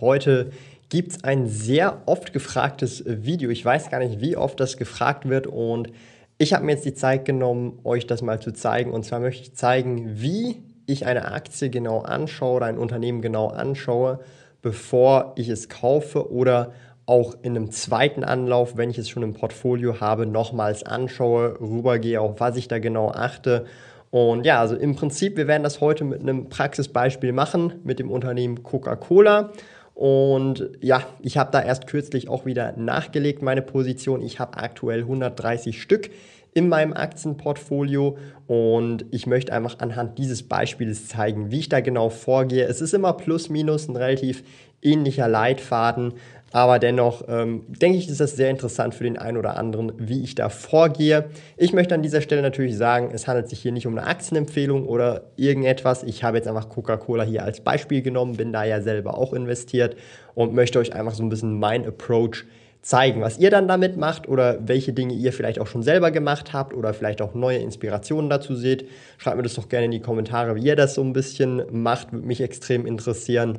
Heute 0.00 0.50
gibt 0.88 1.10
es 1.10 1.24
ein 1.24 1.48
sehr 1.48 2.02
oft 2.06 2.32
gefragtes 2.32 3.02
Video. 3.06 3.50
Ich 3.50 3.64
weiß 3.64 3.90
gar 3.90 3.98
nicht, 3.98 4.20
wie 4.20 4.36
oft 4.36 4.60
das 4.60 4.76
gefragt 4.76 5.28
wird 5.28 5.46
und 5.46 5.90
ich 6.38 6.52
habe 6.52 6.64
mir 6.64 6.72
jetzt 6.72 6.84
die 6.84 6.94
Zeit 6.94 7.24
genommen, 7.24 7.80
euch 7.82 8.06
das 8.06 8.22
mal 8.22 8.40
zu 8.40 8.52
zeigen. 8.52 8.92
Und 8.92 9.04
zwar 9.04 9.18
möchte 9.18 9.42
ich 9.42 9.54
zeigen, 9.56 10.20
wie 10.20 10.62
ich 10.86 11.04
eine 11.04 11.32
Aktie 11.32 11.68
genau 11.68 12.00
anschaue 12.02 12.56
oder 12.56 12.66
ein 12.66 12.78
Unternehmen 12.78 13.22
genau 13.22 13.48
anschaue, 13.48 14.20
bevor 14.62 15.32
ich 15.34 15.48
es 15.48 15.68
kaufe 15.68 16.30
oder 16.30 16.72
auch 17.06 17.34
in 17.42 17.56
einem 17.56 17.72
zweiten 17.72 18.22
Anlauf, 18.22 18.76
wenn 18.76 18.90
ich 18.90 18.98
es 18.98 19.08
schon 19.08 19.24
im 19.24 19.34
Portfolio 19.34 20.00
habe, 20.00 20.26
nochmals 20.26 20.84
anschaue, 20.84 21.58
rübergehe, 21.60 22.20
auf 22.20 22.38
was 22.38 22.56
ich 22.56 22.68
da 22.68 22.78
genau 22.78 23.10
achte. 23.10 23.66
Und 24.10 24.46
ja, 24.46 24.60
also 24.60 24.76
im 24.76 24.94
Prinzip, 24.94 25.36
wir 25.36 25.48
werden 25.48 25.64
das 25.64 25.80
heute 25.80 26.04
mit 26.04 26.20
einem 26.20 26.48
Praxisbeispiel 26.48 27.32
machen, 27.32 27.74
mit 27.82 27.98
dem 27.98 28.10
Unternehmen 28.10 28.62
Coca-Cola. 28.62 29.50
Und 29.98 30.70
ja, 30.80 31.02
ich 31.22 31.38
habe 31.38 31.50
da 31.50 31.60
erst 31.60 31.88
kürzlich 31.88 32.28
auch 32.28 32.46
wieder 32.46 32.72
nachgelegt, 32.76 33.42
meine 33.42 33.62
Position. 33.62 34.22
Ich 34.22 34.38
habe 34.38 34.56
aktuell 34.56 35.00
130 35.00 35.82
Stück 35.82 36.10
in 36.54 36.68
meinem 36.68 36.92
Aktienportfolio 36.92 38.16
und 38.46 39.06
ich 39.10 39.26
möchte 39.26 39.52
einfach 39.52 39.80
anhand 39.80 40.16
dieses 40.18 40.44
Beispiels 40.44 41.08
zeigen, 41.08 41.50
wie 41.50 41.58
ich 41.58 41.68
da 41.68 41.80
genau 41.80 42.10
vorgehe. 42.10 42.64
Es 42.66 42.80
ist 42.80 42.94
immer 42.94 43.12
plus 43.12 43.48
minus 43.48 43.88
ein 43.88 43.96
relativ 43.96 44.44
ähnlicher 44.82 45.26
Leitfaden, 45.26 46.12
aber 46.50 46.78
dennoch 46.78 47.22
ähm, 47.28 47.64
denke 47.68 47.98
ich, 47.98 48.08
ist 48.08 48.20
das 48.20 48.36
sehr 48.36 48.50
interessant 48.50 48.94
für 48.94 49.04
den 49.04 49.18
einen 49.18 49.36
oder 49.36 49.56
anderen, 49.56 49.92
wie 49.98 50.22
ich 50.22 50.34
da 50.34 50.48
vorgehe. 50.48 51.26
Ich 51.56 51.72
möchte 51.72 51.94
an 51.94 52.02
dieser 52.02 52.20
Stelle 52.20 52.42
natürlich 52.42 52.76
sagen, 52.76 53.10
es 53.12 53.26
handelt 53.26 53.48
sich 53.48 53.60
hier 53.60 53.72
nicht 53.72 53.86
um 53.86 53.96
eine 53.96 54.06
Aktienempfehlung 54.06 54.86
oder 54.86 55.30
irgendetwas. 55.36 56.02
Ich 56.02 56.24
habe 56.24 56.38
jetzt 56.38 56.48
einfach 56.48 56.68
Coca-Cola 56.68 57.24
hier 57.24 57.44
als 57.44 57.60
Beispiel 57.60 58.02
genommen, 58.02 58.36
bin 58.36 58.52
da 58.52 58.64
ja 58.64 58.80
selber 58.80 59.18
auch 59.18 59.32
investiert 59.32 59.96
und 60.34 60.54
möchte 60.54 60.78
euch 60.78 60.94
einfach 60.94 61.14
so 61.14 61.22
ein 61.22 61.28
bisschen 61.28 61.58
mein 61.58 61.86
Approach 61.86 62.44
zeigen, 62.80 63.20
was 63.20 63.38
ihr 63.38 63.50
dann 63.50 63.68
damit 63.68 63.96
macht 63.96 64.28
oder 64.28 64.66
welche 64.66 64.92
Dinge 64.92 65.12
ihr 65.12 65.32
vielleicht 65.32 65.58
auch 65.58 65.66
schon 65.66 65.82
selber 65.82 66.10
gemacht 66.10 66.52
habt 66.52 66.72
oder 66.72 66.94
vielleicht 66.94 67.20
auch 67.20 67.34
neue 67.34 67.58
Inspirationen 67.58 68.30
dazu 68.30 68.54
seht. 68.54 68.88
Schreibt 69.18 69.36
mir 69.36 69.42
das 69.42 69.54
doch 69.54 69.68
gerne 69.68 69.86
in 69.86 69.90
die 69.90 70.00
Kommentare, 70.00 70.54
wie 70.54 70.64
ihr 70.64 70.76
das 70.76 70.94
so 70.94 71.02
ein 71.02 71.12
bisschen 71.12 71.62
macht, 71.70 72.12
würde 72.12 72.26
mich 72.26 72.40
extrem 72.40 72.86
interessieren. 72.86 73.58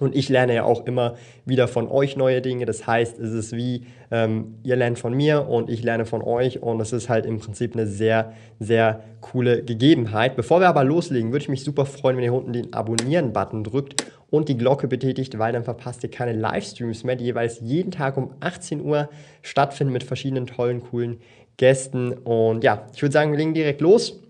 Und 0.00 0.14
ich 0.14 0.28
lerne 0.28 0.54
ja 0.54 0.64
auch 0.64 0.86
immer 0.86 1.16
wieder 1.44 1.68
von 1.68 1.88
euch 1.88 2.16
neue 2.16 2.40
Dinge. 2.40 2.64
Das 2.64 2.86
heißt, 2.86 3.18
es 3.18 3.32
ist 3.32 3.52
wie, 3.56 3.86
ähm, 4.10 4.54
ihr 4.62 4.76
lernt 4.76 4.98
von 4.98 5.14
mir 5.14 5.48
und 5.48 5.70
ich 5.70 5.82
lerne 5.82 6.06
von 6.06 6.22
euch. 6.22 6.62
Und 6.62 6.80
es 6.80 6.92
ist 6.92 7.08
halt 7.08 7.26
im 7.26 7.38
Prinzip 7.38 7.74
eine 7.74 7.86
sehr, 7.86 8.32
sehr 8.60 9.02
coole 9.20 9.62
Gegebenheit. 9.62 10.36
Bevor 10.36 10.60
wir 10.60 10.68
aber 10.68 10.84
loslegen, 10.84 11.32
würde 11.32 11.42
ich 11.42 11.48
mich 11.48 11.64
super 11.64 11.86
freuen, 11.86 12.16
wenn 12.16 12.24
ihr 12.24 12.34
unten 12.34 12.52
den 12.52 12.72
Abonnieren-Button 12.72 13.64
drückt 13.64 14.04
und 14.30 14.48
die 14.48 14.56
Glocke 14.56 14.88
betätigt, 14.88 15.38
weil 15.38 15.52
dann 15.52 15.64
verpasst 15.64 16.02
ihr 16.02 16.10
keine 16.10 16.32
Livestreams 16.32 17.04
mehr, 17.04 17.16
die 17.16 17.24
jeweils 17.24 17.60
jeden 17.60 17.90
Tag 17.90 18.16
um 18.16 18.30
18 18.40 18.80
Uhr 18.82 19.08
stattfinden 19.42 19.92
mit 19.92 20.04
verschiedenen 20.04 20.46
tollen, 20.46 20.82
coolen 20.82 21.18
Gästen. 21.56 22.12
Und 22.12 22.62
ja, 22.62 22.86
ich 22.94 23.02
würde 23.02 23.12
sagen, 23.12 23.30
wir 23.32 23.38
legen 23.38 23.54
direkt 23.54 23.80
los. 23.80 24.20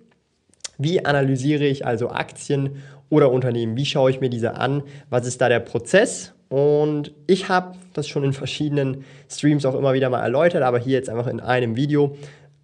Wie 0.79 1.05
analysiere 1.05 1.65
ich 1.65 1.85
also 1.85 2.11
Aktien 2.11 2.77
oder 3.11 3.31
Unternehmen? 3.33 3.77
Wie 3.77 3.87
schaue 3.87 4.11
ich 4.11 4.21
mir 4.21 4.31
diese 4.31 4.55
an? 4.55 4.83
Was 5.11 5.27
ist 5.27 5.41
da 5.41 5.49
der 5.49 5.61
Prozess? 5.61 6.35
Und 6.49 7.13
ich 7.27 7.49
habe 7.49 7.77
das 7.93 8.09
schon 8.09 8.25
in 8.25 8.33
verschiedenen 8.33 9.05
Streams 9.31 9.67
auch 9.67 9.75
immer 9.75 9.93
wieder 9.93 10.09
mal 10.09 10.23
erläutert, 10.23 10.63
aber 10.63 10.79
hier 10.79 10.95
jetzt 10.95 11.11
einfach 11.11 11.27
in 11.27 11.41
einem 11.41 11.77
Video. 11.77 12.17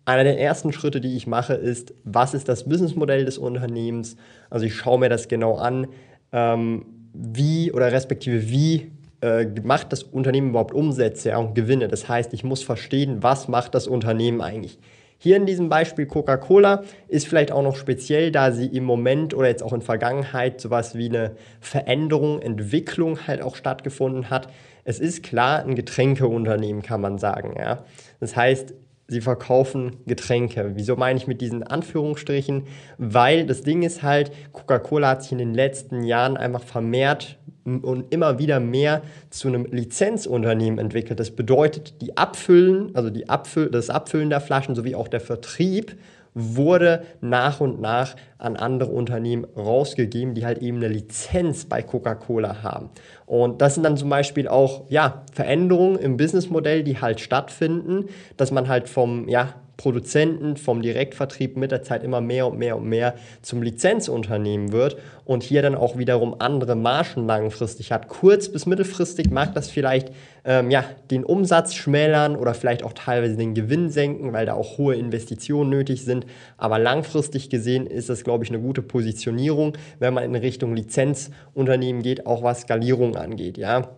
Einer 0.07 0.25
der 0.25 0.39
ersten 0.39 0.73
Schritte, 0.73 1.01
die 1.01 1.17
ich 1.17 1.27
mache, 1.27 1.55
ist, 1.55 1.95
was 2.05 2.35
ist 2.35 2.49
das 2.49 2.65
Businessmodell 2.65 3.25
des 3.25 3.39
Unternehmens? 3.39 4.17
Also 4.51 4.67
ich 4.67 4.75
schaue 4.75 4.99
mir 4.99 5.09
das 5.09 5.29
genau 5.29 5.57
an, 5.57 5.89
ähm, 6.33 6.87
wie 7.13 7.73
oder 7.73 7.93
respektive 7.93 8.49
wie 8.51 8.91
äh, 9.21 9.47
macht 9.63 9.93
das 9.93 10.03
Unternehmen 10.03 10.51
überhaupt 10.51 10.75
Umsätze 10.75 11.37
und 11.39 11.55
Gewinne. 11.55 11.89
Das 11.89 12.09
heißt, 12.09 12.35
ich 12.35 12.45
muss 12.45 12.63
verstehen, 12.63 13.23
was 13.23 13.49
macht 13.49 13.75
das 13.75 13.87
Unternehmen 13.87 14.41
eigentlich. 14.41 14.79
Hier 15.19 15.37
in 15.37 15.47
diesem 15.47 15.69
Beispiel 15.69 16.07
Coca-Cola 16.07 16.83
ist 17.09 17.27
vielleicht 17.27 17.51
auch 17.53 17.63
noch 17.63 17.77
speziell, 17.77 18.31
da 18.31 18.53
sie 18.53 18.67
im 18.67 18.85
Moment 18.85 19.35
oder 19.35 19.49
jetzt 19.49 19.63
auch 19.63 19.73
in 19.73 19.81
Vergangenheit 19.81 20.61
sowas 20.61 20.95
wie 20.95 21.09
eine 21.09 21.37
Veränderung, 21.61 22.41
Entwicklung 22.43 23.27
halt 23.27 23.41
auch 23.41 23.57
stattgefunden 23.57 24.31
hat. 24.31 24.49
Es 24.85 25.01
ist 25.01 25.23
klar 25.23 25.65
ein 25.65 25.75
Getränkeunternehmen, 25.75 26.83
kann 26.83 27.01
man 27.01 27.19
sagen. 27.19 27.55
Ja. 27.59 27.85
Das 28.21 28.37
heißt, 28.37 28.75
sie 29.07 29.21
verkaufen 29.21 29.97
Getränke. 30.07 30.73
Wieso 30.75 30.97
meine 30.97 31.19
ich 31.19 31.27
mit 31.27 31.41
diesen 31.41 31.63
Anführungsstrichen? 31.63 32.65
Weil 32.99 33.47
das 33.47 33.63
Ding 33.63 33.83
ist 33.83 34.03
halt, 34.03 34.33
Coca-Cola 34.53 35.11
hat 35.11 35.23
sich 35.23 35.33
in 35.33 35.39
den 35.39 35.55
letzten 35.55 36.03
Jahren 36.03 36.37
einfach 36.37 36.63
vermehrt 36.63 37.39
und 37.65 38.13
immer 38.13 38.39
wieder 38.39 38.61
mehr 38.61 39.03
zu 39.31 39.49
einem 39.49 39.67
Lizenzunternehmen 39.67 40.79
entwickelt. 40.79 41.19
Das 41.21 41.31
bedeutet, 41.31 42.01
die 42.03 42.17
Abfüllen, 42.17 42.95
also 42.95 43.11
die 43.11 43.29
Abfüll, 43.29 43.71
das 43.71 43.91
Abfüllen 43.91 44.31
der 44.31 44.41
Flaschen 44.41 44.75
sowie 44.75 44.95
auch 44.95 45.09
der 45.09 45.21
Vertrieb 45.21 45.97
wurde 46.35 47.05
nach 47.21 47.61
und 47.61 47.81
nach 47.81 48.17
an 48.39 48.57
andere 48.57 48.91
Unternehmen 48.91 49.47
rausgegeben, 49.57 50.35
die 50.35 50.45
halt 50.45 50.59
eben 50.59 50.79
eine 50.79 50.89
Lizenz 50.89 51.65
bei 51.65 51.83
Coca-Cola 51.83 52.63
haben. 52.63 52.91
Und 53.27 53.63
das 53.63 53.75
sind 53.75 53.85
dann 53.85 53.97
zum 53.97 54.11
Beispiel 54.11 54.49
auch 54.49 54.85
ja, 54.91 55.23
Veränderungen 55.33 55.99
im 55.99 56.17
Businessmodell, 56.17 56.83
die 56.83 57.01
halt 57.01 57.21
stattfinden, 57.21 58.07
dass 58.37 58.51
man 58.51 58.69
halt 58.69 58.89
vom 58.89 59.29
ja, 59.29 59.55
Produzenten 59.77 60.57
vom 60.57 60.83
Direktvertrieb 60.83 61.57
mit 61.57 61.71
der 61.71 61.83
Zeit 61.83 62.05
immer 62.05 62.21
mehr 62.21 62.47
und 62.47 62.59
mehr 62.59 62.77
und 62.77 62.89
mehr 62.89 63.15
zum 63.43 63.63
Lizenzunternehmen 63.63 64.73
wird 64.73 64.97
und 65.25 65.43
hier 65.43 65.63
dann 65.63 65.75
auch 65.75 65.99
wiederum 65.99 66.37
andere 66.39 66.77
Margen 66.77 67.27
langfristig 67.27 67.93
hat. 67.93 68.09
Kurz- 68.09 68.49
bis 68.49 68.67
mittelfristig 68.67 69.31
mag 69.31 69.55
das 69.55 69.71
vielleicht 69.71 70.13
ähm, 70.45 70.71
ja, 70.71 70.85
den 71.11 71.25
Umsatz 71.25 71.75
schmälern 71.75 72.37
oder 72.37 72.55
vielleicht 72.55 72.83
auch 72.83 72.93
teilweise 72.93 73.37
den 73.37 73.55
Gewinn 73.55 73.91
senken, 73.91 74.33
weil 74.33 74.47
da 74.47 74.55
auch 74.55 74.79
hohe 74.79 74.95
Investitionen 74.95 75.71
nötig 75.71 76.05
sind. 76.05 76.27
Aber 76.57 76.79
langfristig 76.79 77.51
gesehen 77.51 77.87
ist 77.87 78.09
das, 78.09 78.25
glaube 78.25 78.45
ich, 78.45 78.51
eine 78.51 78.61
gute 78.61 78.83
Positionierung, 78.83 79.77
wenn 79.99 80.15
man 80.15 80.25
in 80.25 80.35
Richtung 80.35 80.77
Lizenzunternehmen 80.77 82.03
geht, 82.03 82.27
auch 82.27 82.43
was 82.43 82.63
Skalierung 82.63 83.17
angeht. 83.17 83.59
Ja. 83.59 83.89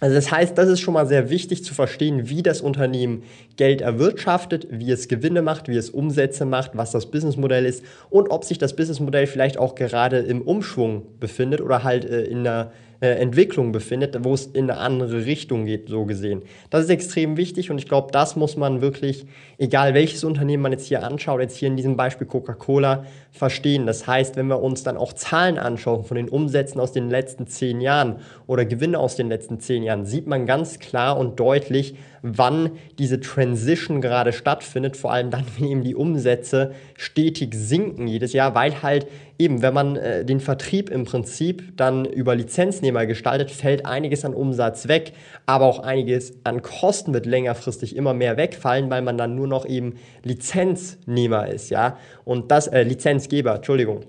Also 0.00 0.14
das 0.14 0.32
heißt, 0.32 0.56
das 0.56 0.68
ist 0.68 0.80
schon 0.80 0.94
mal 0.94 1.06
sehr 1.06 1.28
wichtig 1.28 1.62
zu 1.62 1.74
verstehen, 1.74 2.30
wie 2.30 2.42
das 2.42 2.62
Unternehmen 2.62 3.22
Geld 3.56 3.82
erwirtschaftet, 3.82 4.66
wie 4.70 4.90
es 4.90 5.08
Gewinne 5.08 5.42
macht, 5.42 5.68
wie 5.68 5.76
es 5.76 5.90
Umsätze 5.90 6.46
macht, 6.46 6.70
was 6.74 6.90
das 6.90 7.10
Businessmodell 7.10 7.66
ist 7.66 7.84
und 8.08 8.30
ob 8.30 8.44
sich 8.44 8.56
das 8.56 8.74
Businessmodell 8.74 9.26
vielleicht 9.26 9.58
auch 9.58 9.74
gerade 9.74 10.18
im 10.18 10.40
Umschwung 10.40 11.02
befindet 11.20 11.60
oder 11.60 11.84
halt 11.84 12.06
äh, 12.06 12.22
in 12.22 12.38
einer 12.40 12.72
äh, 13.00 13.08
Entwicklung 13.12 13.72
befindet, 13.72 14.16
wo 14.24 14.34
es 14.34 14.46
in 14.46 14.70
eine 14.70 14.78
andere 14.78 15.24
Richtung 15.24 15.64
geht, 15.64 15.88
so 15.88 16.04
gesehen. 16.04 16.42
Das 16.68 16.84
ist 16.84 16.90
extrem 16.90 17.36
wichtig 17.36 17.70
und 17.70 17.78
ich 17.78 17.88
glaube, 17.88 18.12
das 18.12 18.36
muss 18.36 18.56
man 18.56 18.80
wirklich, 18.80 19.26
egal 19.58 19.94
welches 19.94 20.22
Unternehmen 20.24 20.62
man 20.62 20.72
jetzt 20.72 20.86
hier 20.86 21.02
anschaut, 21.02 21.40
jetzt 21.40 21.56
hier 21.56 21.68
in 21.68 21.76
diesem 21.76 21.96
Beispiel 21.96 22.26
Coca-Cola, 22.26 23.04
verstehen. 23.32 23.86
Das 23.86 24.06
heißt, 24.06 24.36
wenn 24.36 24.48
wir 24.48 24.60
uns 24.60 24.82
dann 24.82 24.96
auch 24.96 25.12
Zahlen 25.12 25.58
anschauen 25.58 26.04
von 26.04 26.16
den 26.16 26.28
Umsätzen 26.28 26.80
aus 26.80 26.92
den 26.92 27.08
letzten 27.08 27.46
zehn 27.46 27.80
Jahren 27.80 28.16
oder 28.46 28.64
Gewinne 28.64 28.98
aus 28.98 29.16
den 29.16 29.28
letzten 29.28 29.60
zehn 29.60 29.82
Jahren, 29.82 30.04
sieht 30.04 30.26
man 30.26 30.46
ganz 30.46 30.78
klar 30.78 31.18
und 31.18 31.40
deutlich, 31.40 31.94
wann 32.22 32.70
diese 32.98 33.20
Transition 33.20 34.00
gerade 34.00 34.32
stattfindet, 34.32 34.96
vor 34.96 35.12
allem 35.12 35.30
dann, 35.30 35.44
wenn 35.58 35.68
eben 35.68 35.84
die 35.84 35.94
Umsätze 35.94 36.72
stetig 36.96 37.54
sinken 37.54 38.06
jedes 38.06 38.32
Jahr, 38.32 38.54
weil 38.54 38.82
halt 38.82 39.06
eben, 39.38 39.62
wenn 39.62 39.74
man 39.74 39.96
äh, 39.96 40.24
den 40.24 40.40
Vertrieb 40.40 40.90
im 40.90 41.04
Prinzip 41.04 41.76
dann 41.76 42.04
über 42.04 42.34
Lizenznehmer 42.34 43.06
gestaltet, 43.06 43.50
fällt 43.50 43.86
einiges 43.86 44.24
an 44.24 44.34
Umsatz 44.34 44.88
weg, 44.88 45.12
aber 45.46 45.66
auch 45.66 45.78
einiges 45.80 46.34
an 46.44 46.62
Kosten 46.62 47.14
wird 47.14 47.26
längerfristig 47.26 47.96
immer 47.96 48.14
mehr 48.14 48.36
wegfallen, 48.36 48.90
weil 48.90 49.02
man 49.02 49.16
dann 49.16 49.34
nur 49.34 49.46
noch 49.46 49.66
eben 49.66 49.94
Lizenznehmer 50.22 51.48
ist, 51.48 51.70
ja, 51.70 51.96
und 52.24 52.50
das, 52.50 52.66
äh, 52.66 52.82
Lizenzgeber, 52.82 53.56
Entschuldigung. 53.56 54.04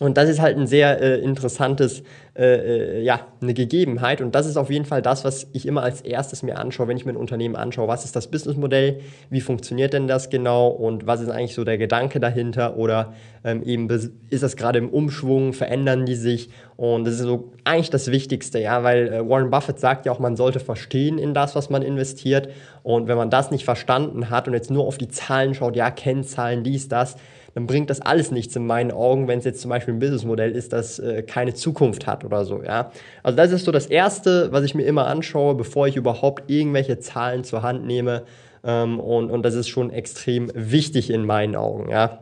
Und 0.00 0.16
das 0.16 0.30
ist 0.30 0.40
halt 0.40 0.56
ein 0.56 0.66
sehr 0.66 0.98
äh, 1.02 1.18
interessantes, 1.18 2.02
äh, 2.34 3.00
äh, 3.00 3.02
ja, 3.02 3.20
eine 3.42 3.52
Gegebenheit. 3.52 4.22
Und 4.22 4.34
das 4.34 4.46
ist 4.46 4.56
auf 4.56 4.70
jeden 4.70 4.86
Fall 4.86 5.02
das, 5.02 5.26
was 5.26 5.46
ich 5.52 5.66
immer 5.66 5.82
als 5.82 6.00
erstes 6.00 6.42
mir 6.42 6.58
anschaue, 6.58 6.88
wenn 6.88 6.96
ich 6.96 7.04
mir 7.04 7.12
ein 7.12 7.18
Unternehmen 7.18 7.54
anschaue. 7.54 7.86
Was 7.86 8.06
ist 8.06 8.16
das 8.16 8.28
Businessmodell? 8.28 9.00
Wie 9.28 9.42
funktioniert 9.42 9.92
denn 9.92 10.08
das 10.08 10.30
genau? 10.30 10.68
Und 10.68 11.06
was 11.06 11.20
ist 11.20 11.28
eigentlich 11.28 11.54
so 11.54 11.64
der 11.64 11.76
Gedanke 11.76 12.18
dahinter? 12.18 12.78
Oder 12.78 13.12
ähm, 13.44 13.62
eben 13.62 13.90
ist 14.30 14.42
das 14.42 14.56
gerade 14.56 14.78
im 14.78 14.88
Umschwung? 14.88 15.52
Verändern 15.52 16.06
die 16.06 16.14
sich? 16.14 16.48
Und 16.78 17.04
das 17.04 17.16
ist 17.16 17.20
so 17.20 17.52
eigentlich 17.64 17.90
das 17.90 18.10
Wichtigste, 18.10 18.58
ja, 18.58 18.82
weil 18.82 19.12
äh, 19.12 19.28
Warren 19.28 19.50
Buffett 19.50 19.78
sagt 19.78 20.06
ja 20.06 20.12
auch, 20.12 20.18
man 20.18 20.34
sollte 20.34 20.60
verstehen 20.60 21.18
in 21.18 21.34
das, 21.34 21.54
was 21.54 21.68
man 21.68 21.82
investiert. 21.82 22.48
Und 22.82 23.06
wenn 23.06 23.18
man 23.18 23.28
das 23.28 23.50
nicht 23.50 23.66
verstanden 23.66 24.30
hat 24.30 24.48
und 24.48 24.54
jetzt 24.54 24.70
nur 24.70 24.86
auf 24.86 24.96
die 24.96 25.08
Zahlen 25.08 25.52
schaut, 25.52 25.76
ja, 25.76 25.90
Kennzahlen, 25.90 26.64
dies, 26.64 26.88
das, 26.88 27.16
dann 27.54 27.66
bringt 27.66 27.90
das 27.90 28.00
alles 28.00 28.30
nichts 28.30 28.54
in 28.56 28.66
meinen 28.66 28.92
Augen, 28.92 29.28
wenn 29.28 29.38
es 29.38 29.44
jetzt 29.44 29.60
zum 29.60 29.70
Beispiel 29.70 29.94
ein 29.94 29.98
Businessmodell 29.98 30.52
ist, 30.52 30.72
das 30.72 30.98
äh, 30.98 31.22
keine 31.22 31.54
Zukunft 31.54 32.06
hat 32.06 32.24
oder 32.24 32.44
so, 32.44 32.62
ja. 32.62 32.92
Also 33.22 33.36
das 33.36 33.52
ist 33.52 33.64
so 33.64 33.72
das 33.72 33.86
Erste, 33.86 34.52
was 34.52 34.64
ich 34.64 34.74
mir 34.74 34.84
immer 34.84 35.06
anschaue, 35.06 35.54
bevor 35.54 35.86
ich 35.86 35.96
überhaupt 35.96 36.50
irgendwelche 36.50 36.98
Zahlen 36.98 37.44
zur 37.44 37.62
Hand 37.62 37.86
nehme. 37.86 38.22
Ähm, 38.62 39.00
und, 39.00 39.30
und 39.30 39.42
das 39.42 39.54
ist 39.54 39.68
schon 39.68 39.90
extrem 39.90 40.50
wichtig 40.54 41.10
in 41.10 41.24
meinen 41.24 41.56
Augen, 41.56 41.90
ja. 41.90 42.20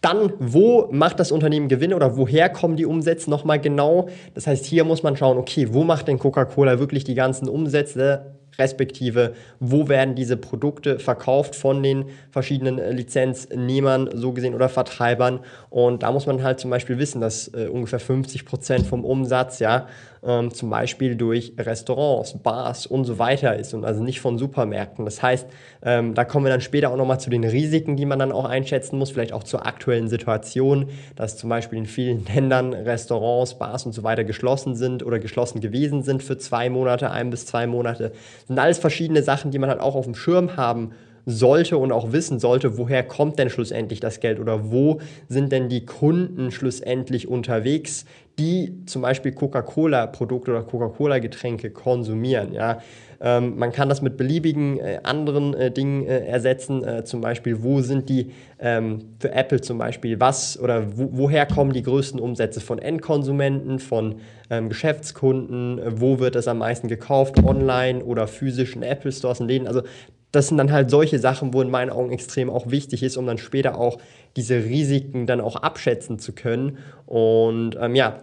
Dann, 0.00 0.32
wo 0.38 0.88
macht 0.92 1.18
das 1.18 1.32
Unternehmen 1.32 1.66
Gewinne 1.66 1.96
oder 1.96 2.16
woher 2.16 2.48
kommen 2.48 2.76
die 2.76 2.86
Umsätze 2.86 3.28
nochmal 3.28 3.60
genau? 3.60 4.08
Das 4.34 4.46
heißt, 4.46 4.64
hier 4.64 4.84
muss 4.84 5.02
man 5.02 5.16
schauen, 5.16 5.38
okay, 5.38 5.68
wo 5.72 5.82
macht 5.82 6.06
denn 6.06 6.20
Coca-Cola 6.20 6.78
wirklich 6.78 7.02
die 7.02 7.16
ganzen 7.16 7.48
Umsätze? 7.48 8.37
Respektive 8.58 9.34
wo 9.60 9.88
werden 9.88 10.14
diese 10.14 10.36
Produkte 10.36 10.98
verkauft 10.98 11.54
von 11.54 11.82
den 11.82 12.06
verschiedenen 12.30 12.78
äh, 12.78 12.92
Lizenznehmern 12.92 14.10
so 14.12 14.32
gesehen 14.32 14.54
oder 14.54 14.68
Vertreibern. 14.68 15.40
Und 15.70 16.02
da 16.02 16.12
muss 16.12 16.26
man 16.26 16.42
halt 16.42 16.60
zum 16.60 16.70
Beispiel 16.70 16.98
wissen, 16.98 17.20
dass 17.20 17.48
äh, 17.54 17.68
ungefähr 17.68 18.00
50 18.00 18.44
Prozent 18.44 18.86
vom 18.86 19.04
Umsatz 19.04 19.58
ja 19.60 19.86
ähm, 20.24 20.52
zum 20.52 20.70
Beispiel 20.70 21.16
durch 21.16 21.52
Restaurants, 21.58 22.38
Bars 22.42 22.86
und 22.86 23.04
so 23.04 23.18
weiter 23.18 23.56
ist 23.56 23.74
und 23.74 23.84
also 23.84 24.02
nicht 24.02 24.20
von 24.20 24.38
Supermärkten. 24.38 25.04
Das 25.04 25.22
heißt, 25.22 25.46
ähm, 25.82 26.14
da 26.14 26.24
kommen 26.24 26.46
wir 26.46 26.50
dann 26.50 26.60
später 26.60 26.90
auch 26.90 26.96
nochmal 26.96 27.20
zu 27.20 27.30
den 27.30 27.44
Risiken, 27.44 27.96
die 27.96 28.06
man 28.06 28.18
dann 28.18 28.32
auch 28.32 28.44
einschätzen 28.44 28.98
muss, 28.98 29.10
vielleicht 29.10 29.32
auch 29.32 29.44
zur 29.44 29.66
aktuellen 29.66 30.08
Situation, 30.08 30.88
dass 31.16 31.36
zum 31.36 31.50
Beispiel 31.50 31.78
in 31.78 31.86
vielen 31.86 32.24
Ländern 32.34 32.72
Restaurants, 32.72 33.54
Bars 33.54 33.86
und 33.86 33.92
so 33.92 34.02
weiter 34.02 34.24
geschlossen 34.24 34.74
sind 34.74 35.04
oder 35.04 35.18
geschlossen 35.18 35.60
gewesen 35.60 36.02
sind 36.02 36.22
für 36.22 36.38
zwei 36.38 36.70
Monate, 36.70 37.10
ein 37.10 37.30
bis 37.30 37.46
zwei 37.46 37.66
Monate. 37.66 38.10
Das 38.10 38.48
sind 38.48 38.58
alles 38.58 38.78
verschiedene 38.78 39.22
Sachen, 39.22 39.50
die 39.50 39.58
man 39.58 39.70
halt 39.70 39.80
auch 39.80 39.94
auf 39.94 40.04
dem 40.04 40.14
Schirm 40.14 40.56
haben 40.56 40.92
sollte 41.28 41.76
und 41.76 41.92
auch 41.92 42.12
wissen 42.12 42.38
sollte, 42.38 42.78
woher 42.78 43.02
kommt 43.02 43.38
denn 43.38 43.50
schlussendlich 43.50 44.00
das 44.00 44.20
Geld 44.20 44.40
oder 44.40 44.70
wo 44.70 45.00
sind 45.28 45.52
denn 45.52 45.68
die 45.68 45.84
Kunden 45.84 46.50
schlussendlich 46.50 47.28
unterwegs, 47.28 48.06
die 48.38 48.84
zum 48.86 49.02
Beispiel 49.02 49.32
Coca-Cola-Produkte 49.32 50.52
oder 50.52 50.62
Coca-Cola-Getränke 50.62 51.70
konsumieren. 51.70 52.52
Ja? 52.52 52.80
Ähm, 53.20 53.58
man 53.58 53.72
kann 53.72 53.88
das 53.88 54.00
mit 54.00 54.16
beliebigen 54.16 54.78
äh, 54.78 55.00
anderen 55.02 55.52
äh, 55.54 55.70
Dingen 55.72 56.06
äh, 56.06 56.26
ersetzen, 56.26 56.84
äh, 56.84 57.04
zum 57.04 57.20
Beispiel, 57.20 57.62
wo 57.62 57.80
sind 57.80 58.08
die 58.08 58.32
ähm, 58.60 59.16
für 59.18 59.32
Apple 59.32 59.60
zum 59.60 59.78
Beispiel, 59.78 60.20
was 60.20 60.58
oder 60.58 60.96
wo, 60.96 61.08
woher 61.12 61.46
kommen 61.46 61.72
die 61.72 61.82
größten 61.82 62.20
Umsätze 62.20 62.60
von 62.60 62.78
Endkonsumenten, 62.78 63.80
von 63.80 64.20
ähm, 64.50 64.68
Geschäftskunden, 64.68 65.78
äh, 65.78 66.00
wo 66.00 66.20
wird 66.20 66.36
es 66.36 66.46
am 66.46 66.58
meisten 66.58 66.86
gekauft, 66.86 67.42
online 67.42 68.04
oder 68.04 68.28
physischen 68.28 68.84
Apple 68.84 69.10
Stores 69.10 69.40
und 69.40 69.48
Läden. 69.48 69.66
Also 69.66 69.82
das 70.30 70.48
sind 70.48 70.58
dann 70.58 70.70
halt 70.70 70.90
solche 70.90 71.18
Sachen, 71.18 71.54
wo 71.54 71.62
in 71.62 71.70
meinen 71.70 71.90
Augen 71.90 72.12
extrem 72.12 72.50
auch 72.50 72.70
wichtig 72.70 73.02
ist, 73.02 73.16
um 73.16 73.26
dann 73.26 73.38
später 73.38 73.78
auch 73.78 73.98
diese 74.36 74.64
Risiken 74.64 75.26
dann 75.26 75.40
auch 75.40 75.56
abschätzen 75.56 76.18
zu 76.18 76.32
können. 76.32 76.78
Und 77.06 77.76
ähm, 77.80 77.94
ja, 77.94 78.20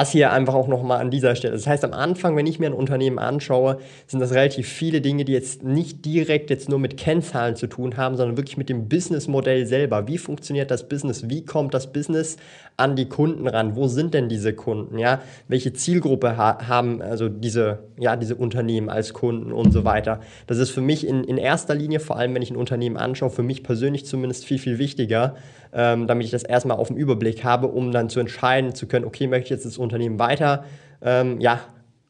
das 0.00 0.12
hier 0.12 0.32
einfach 0.32 0.54
auch 0.54 0.68
nochmal 0.68 1.00
an 1.00 1.10
dieser 1.10 1.34
Stelle. 1.34 1.54
Das 1.54 1.66
heißt, 1.66 1.84
am 1.84 1.92
Anfang, 1.92 2.36
wenn 2.36 2.46
ich 2.46 2.58
mir 2.58 2.66
ein 2.66 2.72
Unternehmen 2.72 3.18
anschaue, 3.18 3.78
sind 4.06 4.20
das 4.20 4.32
relativ 4.32 4.68
viele 4.68 5.00
Dinge, 5.00 5.24
die 5.24 5.32
jetzt 5.32 5.62
nicht 5.62 6.04
direkt 6.04 6.50
jetzt 6.50 6.68
nur 6.68 6.78
mit 6.78 6.96
Kennzahlen 6.96 7.56
zu 7.56 7.66
tun 7.66 7.96
haben, 7.96 8.16
sondern 8.16 8.36
wirklich 8.36 8.56
mit 8.56 8.68
dem 8.68 8.88
Businessmodell 8.88 9.66
selber. 9.66 10.06
Wie 10.06 10.18
funktioniert 10.18 10.70
das 10.70 10.88
Business? 10.88 11.28
Wie 11.28 11.44
kommt 11.44 11.74
das 11.74 11.92
Business 11.92 12.36
an 12.78 12.96
die 12.96 13.08
Kunden 13.08 13.46
ran? 13.46 13.76
Wo 13.76 13.88
sind 13.88 14.14
denn 14.14 14.28
diese 14.28 14.54
Kunden? 14.54 14.98
Ja, 14.98 15.20
welche 15.48 15.72
Zielgruppe 15.72 16.36
ha 16.36 16.66
haben 16.66 17.02
also 17.02 17.28
diese, 17.28 17.80
ja, 17.98 18.16
diese 18.16 18.36
Unternehmen 18.36 18.88
als 18.88 19.12
Kunden 19.12 19.52
und 19.52 19.72
so 19.72 19.84
weiter? 19.84 20.20
Das 20.46 20.58
ist 20.58 20.70
für 20.70 20.80
mich 20.80 21.06
in, 21.06 21.24
in 21.24 21.36
erster 21.36 21.74
Linie, 21.74 22.00
vor 22.00 22.16
allem 22.16 22.34
wenn 22.34 22.42
ich 22.42 22.50
ein 22.50 22.56
Unternehmen 22.56 22.96
anschaue, 22.96 23.30
für 23.30 23.42
mich 23.42 23.64
persönlich 23.64 24.06
zumindest 24.06 24.44
viel, 24.44 24.58
viel 24.58 24.78
wichtiger, 24.78 25.34
ähm, 25.72 26.06
damit 26.06 26.24
ich 26.24 26.30
das 26.30 26.44
erstmal 26.44 26.76
auf 26.76 26.88
dem 26.88 26.96
Überblick 26.96 27.44
habe, 27.44 27.66
um 27.66 27.90
dann 27.90 28.08
zu 28.08 28.20
entscheiden 28.20 28.74
zu 28.74 28.86
können, 28.86 29.04
okay, 29.04 29.26
möchte 29.26 29.44
ich 29.44 29.50
jetzt 29.50 29.66
das 29.66 29.76
Unternehmen 29.76 30.20
weiter 30.20 30.64
ähm, 31.02 31.40
ja, 31.40 31.60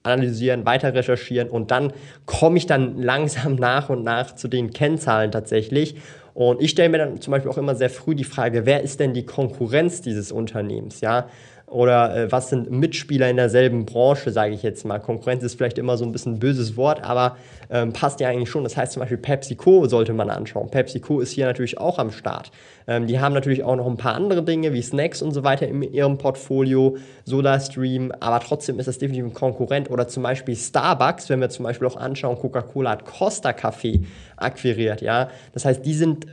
analysieren, 0.03 0.67
weiter 0.67 0.95
recherchieren 0.95 1.49
und 1.49 1.71
dann 1.71 1.93
komme 2.27 2.59
ich 2.59 2.67
dann 2.67 2.99
langsam 3.03 3.55
nach 3.55 3.89
und 3.89 4.05
nach 4.05 4.35
zu 4.35 4.49
den 4.49 4.71
Kennzahlen 4.71 5.31
tatsächlich. 5.31 5.97
Und 6.39 6.63
ich 6.63 6.71
stelle 6.71 6.89
mir 6.89 6.99
dann 6.99 7.21
zum 7.21 7.33
Beispiel 7.33 7.51
auch 7.51 7.59
immer 7.59 7.75
sehr 7.75 7.91
früh 7.91 8.15
die 8.15 8.23
Frage, 8.23 8.65
wer 8.65 8.81
ist 8.81 9.01
denn 9.01 9.13
die 9.13 9.27
Konkurrenz 9.27 10.03
dieses 10.03 10.31
Unternehmens? 10.31 11.01
Ja, 11.01 11.29
oder 11.71 12.17
äh, 12.17 12.33
was 12.33 12.51
sind 12.51 12.71
Mitspieler 12.71 13.29
in 13.29 13.37
derselben 13.37 13.85
Branche, 13.85 14.31
sage 14.31 14.55
ich 14.55 14.63
jetzt 14.63 14.85
mal. 14.85 14.99
Konkurrenz 14.99 15.43
ist 15.43 15.57
vielleicht 15.57 15.79
immer 15.79 15.97
so 15.97 16.05
ein 16.05 16.13
bisschen 16.13 16.35
ein 16.35 16.39
böses 16.39 16.77
Wort, 16.77 17.05
aber 17.05 17.37
ähm, 17.71 17.93
passt 17.93 18.21
ja 18.21 18.29
eigentlich 18.29 18.51
schon. 18.51 18.65
Das 18.65 18.77
heißt 18.77 18.93
zum 18.93 19.01
Beispiel 19.01 19.19
PepsiCo 19.19 19.87
sollte 19.87 20.13
man 20.13 20.31
anschauen. 20.31 20.71
PepsiCo 20.71 21.21
ist 21.21 21.33
hier 21.33 21.47
natürlich 21.47 21.79
auch 21.79 21.99
am 21.99 22.11
Start. 22.11 22.51
Ähm, 22.87 23.07
die 23.07 23.21
haben 23.21 23.35
natürlich 23.35 23.63
auch 23.63 23.77
noch 23.77 23.87
ein 23.87 23.97
paar 23.97 24.15
andere 24.15 24.43
Dinge 24.43 24.73
wie 24.73 24.83
Snacks 24.83 25.23
und 25.23 25.33
so 25.33 25.45
weiter 25.45 25.69
in 25.69 25.83
ihrem 25.83 26.19
Portfolio, 26.19 26.97
SodaStream, 27.25 28.13
aber 28.21 28.41
trotzdem 28.41 28.79
ist 28.79 28.89
das 28.89 28.99
definitiv 28.99 29.27
ein 29.27 29.35
Konkurrent. 29.35 29.91
Oder 29.91 30.09
zum 30.09 30.23
Beispiel 30.23 30.57
Starbucks, 30.57 31.29
wenn 31.29 31.41
wir 31.41 31.51
zum 31.51 31.65
Beispiel 31.65 31.87
auch 31.87 31.97
anschauen, 31.97 32.37
Coca-Cola 32.37 32.91
hat 32.91 33.05
Costa 33.05 33.53
Kaffee 33.53 34.01
akquiriert, 34.37 35.03
ja. 35.03 35.29
Das 35.53 35.65
heißt, 35.65 35.85
die 35.85 35.95
sind 35.95 36.27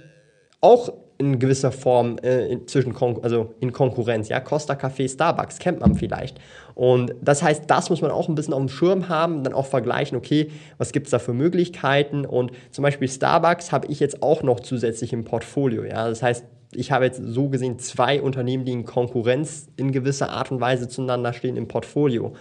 auch 0.61 0.89
in 1.17 1.39
gewisser 1.39 1.71
Form 1.71 2.17
äh, 2.23 2.47
in, 2.47 2.67
zwischen 2.67 2.93
Kon 2.93 3.23
also 3.23 3.53
in 3.59 3.71
Konkurrenz. 3.71 4.29
Ja, 4.29 4.39
Costa 4.39 4.73
Café, 4.73 5.09
Starbucks 5.09 5.59
kennt 5.59 5.79
man 5.79 5.95
vielleicht. 5.95 6.39
Und 6.73 7.15
das 7.21 7.41
heißt, 7.41 7.63
das 7.67 7.89
muss 7.89 8.01
man 8.01 8.11
auch 8.11 8.27
ein 8.27 8.35
bisschen 8.35 8.53
auf 8.53 8.59
dem 8.59 8.69
Schirm 8.69 9.07
haben, 9.07 9.43
dann 9.43 9.53
auch 9.53 9.65
vergleichen, 9.65 10.17
okay, 10.17 10.51
was 10.77 10.91
gibt 10.91 11.07
es 11.07 11.11
da 11.11 11.19
für 11.19 11.33
Möglichkeiten? 11.33 12.25
Und 12.25 12.51
zum 12.71 12.83
Beispiel 12.83 13.07
Starbucks 13.07 13.71
habe 13.71 13.87
ich 13.87 13.99
jetzt 13.99 14.21
auch 14.21 14.43
noch 14.43 14.59
zusätzlich 14.59 15.13
im 15.13 15.23
Portfolio. 15.23 15.85
Ja, 15.85 16.09
das 16.09 16.21
heißt, 16.21 16.43
ich 16.73 16.91
habe 16.91 17.05
jetzt 17.05 17.21
so 17.23 17.47
gesehen 17.49 17.79
zwei 17.79 18.21
Unternehmen, 18.21 18.65
die 18.65 18.73
in 18.73 18.85
Konkurrenz 18.85 19.67
in 19.77 19.91
gewisser 19.91 20.29
Art 20.29 20.51
und 20.51 20.59
Weise 20.59 20.89
zueinander 20.89 21.31
stehen 21.31 21.55
im 21.55 21.67
Portfolio. 21.67 22.33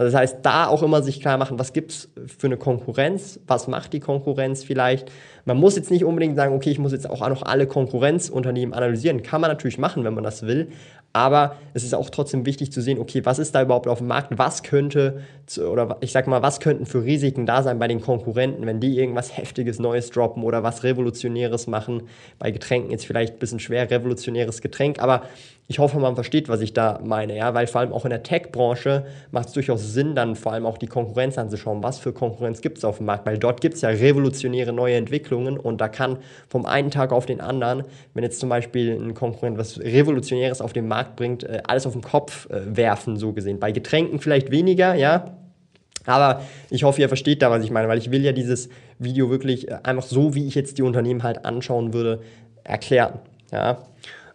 Also 0.00 0.12
das 0.12 0.18
heißt, 0.18 0.38
da 0.40 0.66
auch 0.66 0.82
immer 0.82 1.02
sich 1.02 1.20
klar 1.20 1.36
machen, 1.36 1.58
was 1.58 1.74
gibt 1.74 1.90
es 1.90 2.08
für 2.26 2.46
eine 2.46 2.56
Konkurrenz, 2.56 3.38
was 3.46 3.68
macht 3.68 3.92
die 3.92 4.00
Konkurrenz 4.00 4.64
vielleicht. 4.64 5.12
Man 5.44 5.58
muss 5.58 5.76
jetzt 5.76 5.90
nicht 5.90 6.06
unbedingt 6.06 6.36
sagen, 6.36 6.54
okay, 6.54 6.70
ich 6.70 6.78
muss 6.78 6.92
jetzt 6.92 7.08
auch 7.08 7.28
noch 7.28 7.42
alle 7.42 7.66
Konkurrenzunternehmen 7.66 8.72
analysieren. 8.72 9.22
Kann 9.22 9.42
man 9.42 9.50
natürlich 9.50 9.76
machen, 9.76 10.02
wenn 10.04 10.14
man 10.14 10.24
das 10.24 10.46
will. 10.46 10.68
Aber 11.12 11.56
es 11.74 11.84
ist 11.84 11.94
auch 11.94 12.08
trotzdem 12.08 12.46
wichtig 12.46 12.72
zu 12.72 12.80
sehen, 12.80 12.98
okay, 12.98 13.26
was 13.26 13.38
ist 13.38 13.54
da 13.54 13.60
überhaupt 13.60 13.88
auf 13.88 13.98
dem 13.98 14.06
Markt? 14.06 14.38
Was 14.38 14.62
könnte, 14.62 15.20
oder 15.58 15.98
ich 16.00 16.12
sag 16.12 16.26
mal, 16.28 16.40
was 16.40 16.60
könnten 16.60 16.86
für 16.86 17.04
Risiken 17.04 17.44
da 17.44 17.62
sein 17.62 17.78
bei 17.78 17.88
den 17.88 18.00
Konkurrenten, 18.00 18.64
wenn 18.64 18.80
die 18.80 18.96
irgendwas 18.96 19.36
Heftiges 19.36 19.80
Neues 19.80 20.08
droppen 20.08 20.44
oder 20.44 20.62
was 20.62 20.82
Revolutionäres 20.82 21.66
machen? 21.66 22.04
Bei 22.38 22.52
Getränken 22.52 22.90
jetzt 22.90 23.04
vielleicht 23.04 23.34
ein 23.34 23.38
bisschen 23.38 23.60
schwer, 23.60 23.90
revolutionäres 23.90 24.62
Getränk, 24.62 24.98
aber 25.02 25.24
ich 25.70 25.78
hoffe, 25.78 26.00
man 26.00 26.16
versteht, 26.16 26.48
was 26.48 26.62
ich 26.62 26.72
da 26.72 26.98
meine, 27.00 27.36
ja, 27.36 27.54
weil 27.54 27.68
vor 27.68 27.80
allem 27.80 27.92
auch 27.92 28.04
in 28.04 28.10
der 28.10 28.24
Tech-Branche 28.24 29.04
macht 29.30 29.46
es 29.46 29.52
durchaus 29.52 29.92
Sinn, 29.92 30.16
dann 30.16 30.34
vor 30.34 30.52
allem 30.52 30.66
auch 30.66 30.78
die 30.78 30.88
Konkurrenz 30.88 31.38
anzuschauen. 31.38 31.80
Was 31.84 32.00
für 32.00 32.12
Konkurrenz 32.12 32.60
gibt 32.60 32.78
es 32.78 32.84
auf 32.84 32.96
dem 32.96 33.06
Markt? 33.06 33.24
Weil 33.24 33.38
dort 33.38 33.60
gibt 33.60 33.76
es 33.76 33.82
ja 33.82 33.90
revolutionäre 33.90 34.72
neue 34.72 34.96
Entwicklungen 34.96 35.56
und 35.56 35.80
da 35.80 35.86
kann 35.86 36.18
vom 36.48 36.66
einen 36.66 36.90
Tag 36.90 37.12
auf 37.12 37.24
den 37.24 37.40
anderen, 37.40 37.84
wenn 38.14 38.24
jetzt 38.24 38.40
zum 38.40 38.48
Beispiel 38.48 39.00
ein 39.00 39.14
Konkurrent 39.14 39.58
was 39.58 39.78
Revolutionäres 39.78 40.60
auf 40.60 40.72
den 40.72 40.88
Markt 40.88 41.14
bringt, 41.14 41.44
äh, 41.44 41.62
alles 41.68 41.86
auf 41.86 41.92
den 41.92 42.02
Kopf 42.02 42.50
äh, 42.50 42.62
werfen, 42.76 43.16
so 43.16 43.32
gesehen. 43.32 43.60
Bei 43.60 43.70
Getränken 43.70 44.18
vielleicht 44.18 44.50
weniger, 44.50 44.96
ja, 44.96 45.36
aber 46.04 46.42
ich 46.70 46.82
hoffe, 46.82 47.00
ihr 47.00 47.08
versteht 47.08 47.42
da, 47.42 47.50
was 47.52 47.62
ich 47.62 47.70
meine, 47.70 47.86
weil 47.86 47.98
ich 47.98 48.10
will 48.10 48.24
ja 48.24 48.32
dieses 48.32 48.70
Video 48.98 49.30
wirklich 49.30 49.68
äh, 49.68 49.78
einfach 49.84 50.02
so, 50.02 50.34
wie 50.34 50.48
ich 50.48 50.56
jetzt 50.56 50.78
die 50.78 50.82
Unternehmen 50.82 51.22
halt 51.22 51.44
anschauen 51.44 51.94
würde, 51.94 52.22
erklären. 52.64 53.20
Ja. 53.52 53.78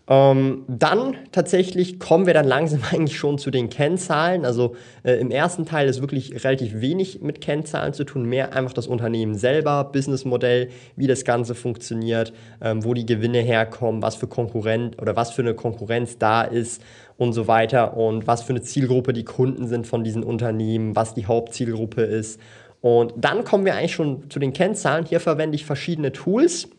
Ähm, 0.08 0.66
dann 0.68 1.18
tatsächlich 1.32 2.00
kommen 2.00 2.28
wir 2.28 2.36
dann 2.36 2.46
langsam 2.46 2.82
eigentlich 2.92 3.18
schon 3.18 3.38
zu 3.38 3.50
den 3.50 3.70
Kennzahlen. 3.70 4.46
Also 4.46 4.76
äh, 5.04 5.14
im 5.14 5.32
ersten 5.32 5.66
Teil 5.66 5.88
ist 5.88 6.02
wirklich 6.02 6.44
relativ 6.44 6.80
wenig 6.80 7.22
mit 7.22 7.42
Kennzahlen 7.42 7.94
zu 7.94 8.04
tun, 8.04 8.26
mehr 8.26 8.54
einfach 8.54 8.74
das 8.74 8.88
Unternehmen 8.88 9.36
selber, 9.36 9.84
Businessmodell, 9.86 10.70
wie 10.96 11.08
das 11.08 11.26
Ganze 11.26 11.56
funktioniert, 11.56 12.34
ähm, 12.62 12.84
wo 12.84 12.94
die 12.94 13.06
Gewinne 13.06 13.40
herkommen, 13.40 14.02
was 14.02 14.16
für 14.16 14.28
Konkurrent 14.28 15.02
oder 15.02 15.16
was 15.16 15.32
für 15.32 15.42
eine 15.42 15.56
Konkurrenz 15.56 16.20
da 16.20 16.44
ist 16.44 16.84
und 17.18 17.34
so 17.34 17.48
weiter 17.48 17.98
und 17.98 18.28
was 18.28 18.44
für 18.44 18.54
eine 18.54 18.62
Zielgruppe 18.62 19.14
die 19.14 19.26
Kunden 19.26 19.68
sind 19.68 19.88
von 19.88 20.04
diesen 20.04 20.24
Unternehmen, 20.24 20.96
was 20.96 21.16
die 21.16 21.26
Hauptzielgruppe 21.26 22.02
ist. 22.04 22.40
Und 22.82 23.14
dann 23.18 23.44
kommen 23.44 23.66
wir 23.66 23.76
eigentlich 23.76 23.96
schon 23.96 24.30
zu 24.30 24.38
den 24.38 24.54
Kennzahlen. 24.54 25.06
Hier 25.06 25.20
verwende 25.20 25.56
ich 25.56 25.66
verschiedene 25.66 26.12
Tools 26.12 26.70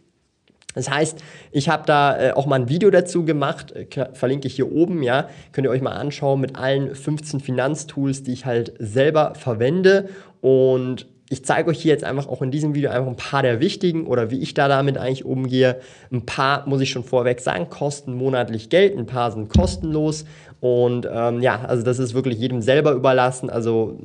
Das 0.76 0.90
heißt, 0.90 1.24
ich 1.52 1.68
habe 1.70 1.84
da 1.86 2.20
äh, 2.20 2.32
auch 2.32 2.46
mal 2.46 2.60
ein 2.60 2.68
Video 2.68 2.90
dazu 2.90 3.24
gemacht, 3.24 3.72
äh, 3.72 3.86
verlinke 4.12 4.46
ich 4.46 4.54
hier 4.54 4.70
oben, 4.70 5.02
ja, 5.02 5.28
könnt 5.52 5.66
ihr 5.66 5.70
euch 5.70 5.80
mal 5.80 5.92
anschauen 5.92 6.40
mit 6.40 6.56
allen 6.56 6.94
15 6.94 7.40
Finanztools, 7.40 8.22
die 8.22 8.34
ich 8.34 8.44
halt 8.44 8.74
selber 8.78 9.34
verwende 9.34 10.10
und 10.42 11.06
ich 11.28 11.44
zeige 11.44 11.70
euch 11.70 11.80
hier 11.80 11.92
jetzt 11.92 12.04
einfach 12.04 12.28
auch 12.28 12.42
in 12.42 12.50
diesem 12.50 12.74
Video 12.74 12.90
einfach 12.90 13.08
ein 13.08 13.16
paar 13.16 13.42
der 13.42 13.58
wichtigen 13.58 14.06
oder 14.06 14.30
wie 14.30 14.38
ich 14.38 14.54
da 14.54 14.68
damit 14.68 14.96
eigentlich 14.96 15.24
umgehe. 15.24 15.80
Ein 16.12 16.24
paar, 16.24 16.68
muss 16.68 16.80
ich 16.80 16.90
schon 16.90 17.02
vorweg 17.02 17.40
sagen, 17.40 17.68
kosten 17.68 18.14
monatlich 18.14 18.68
Geld, 18.68 18.96
ein 18.96 19.06
paar 19.06 19.32
sind 19.32 19.48
kostenlos. 19.48 20.24
Und 20.60 21.08
ähm, 21.10 21.40
ja, 21.40 21.64
also 21.64 21.82
das 21.82 21.98
ist 21.98 22.14
wirklich 22.14 22.38
jedem 22.38 22.62
selber 22.62 22.92
überlassen. 22.92 23.50
Also 23.50 23.98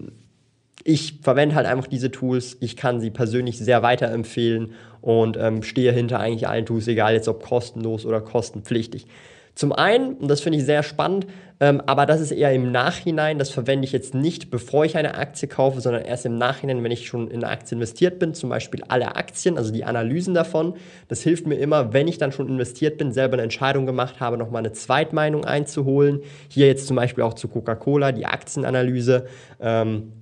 ich 0.84 1.20
verwende 1.22 1.56
halt 1.56 1.68
einfach 1.68 1.88
diese 1.88 2.12
Tools. 2.12 2.58
Ich 2.60 2.76
kann 2.76 3.00
sie 3.00 3.12
persönlich 3.12 3.58
sehr 3.60 3.84
weiterempfehlen 3.84 4.74
und 5.02 5.38
ähm, 5.38 5.64
stehe 5.64 5.92
hinter 5.92 6.20
eigentlich 6.20 6.48
allen 6.48 6.66
Tools, 6.66 6.88
egal 6.88 7.14
jetzt 7.14 7.28
ob 7.28 7.44
kostenlos 7.44 8.06
oder 8.06 8.22
kostenpflichtig. 8.22 9.08
Zum 9.54 9.74
einen, 9.74 10.14
und 10.14 10.30
das 10.30 10.42
finde 10.42 10.60
ich 10.60 10.66
sehr 10.66 10.82
spannend, 10.82 11.28
ähm, 11.60 11.82
aber 11.86 12.06
das 12.06 12.22
ist 12.22 12.32
eher 12.32 12.54
im 12.54 12.72
Nachhinein, 12.72 13.38
das 13.38 13.50
verwende 13.50 13.86
ich 13.86 13.92
jetzt 13.92 14.16
nicht, 14.16 14.50
bevor 14.50 14.86
ich 14.86 14.96
eine 14.96 15.16
Aktie 15.16 15.48
kaufe, 15.48 15.82
sondern 15.82 16.04
erst 16.04 16.26
im 16.26 16.38
Nachhinein, 16.38 16.84
wenn 16.84 16.92
ich 16.92 17.06
schon 17.06 17.30
in 17.30 17.44
eine 17.44 17.52
Aktie 17.52 17.76
investiert 17.76 18.18
bin, 18.18 18.34
zum 18.34 18.50
Beispiel 18.50 18.82
alle 18.88 19.16
Aktien, 19.18 19.58
also 19.58 19.74
die 19.74 19.84
Analysen 19.84 20.34
davon. 20.34 20.76
Das 21.10 21.22
hilft 21.22 21.48
mir 21.48 21.56
immer, 21.56 21.92
wenn 21.92 22.08
ich 22.08 22.18
dann 22.18 22.32
schon 22.32 22.48
investiert 22.48 22.98
bin, 22.98 23.12
selber 23.12 23.34
eine 23.34 23.44
Entscheidung 23.44 23.86
gemacht 23.86 24.22
habe, 24.22 24.38
nochmal 24.38 24.62
eine 24.62 24.72
Zweitmeinung 24.72 25.44
einzuholen. 25.44 26.22
Hier 26.48 26.68
jetzt 26.68 26.88
zum 26.88 26.96
Beispiel 26.96 27.24
auch 27.24 27.34
zu 27.34 27.50
Coca-Cola, 27.50 28.14
die 28.14 28.26
Aktienanalyse. 28.26 29.28
Ähm, 29.60 30.14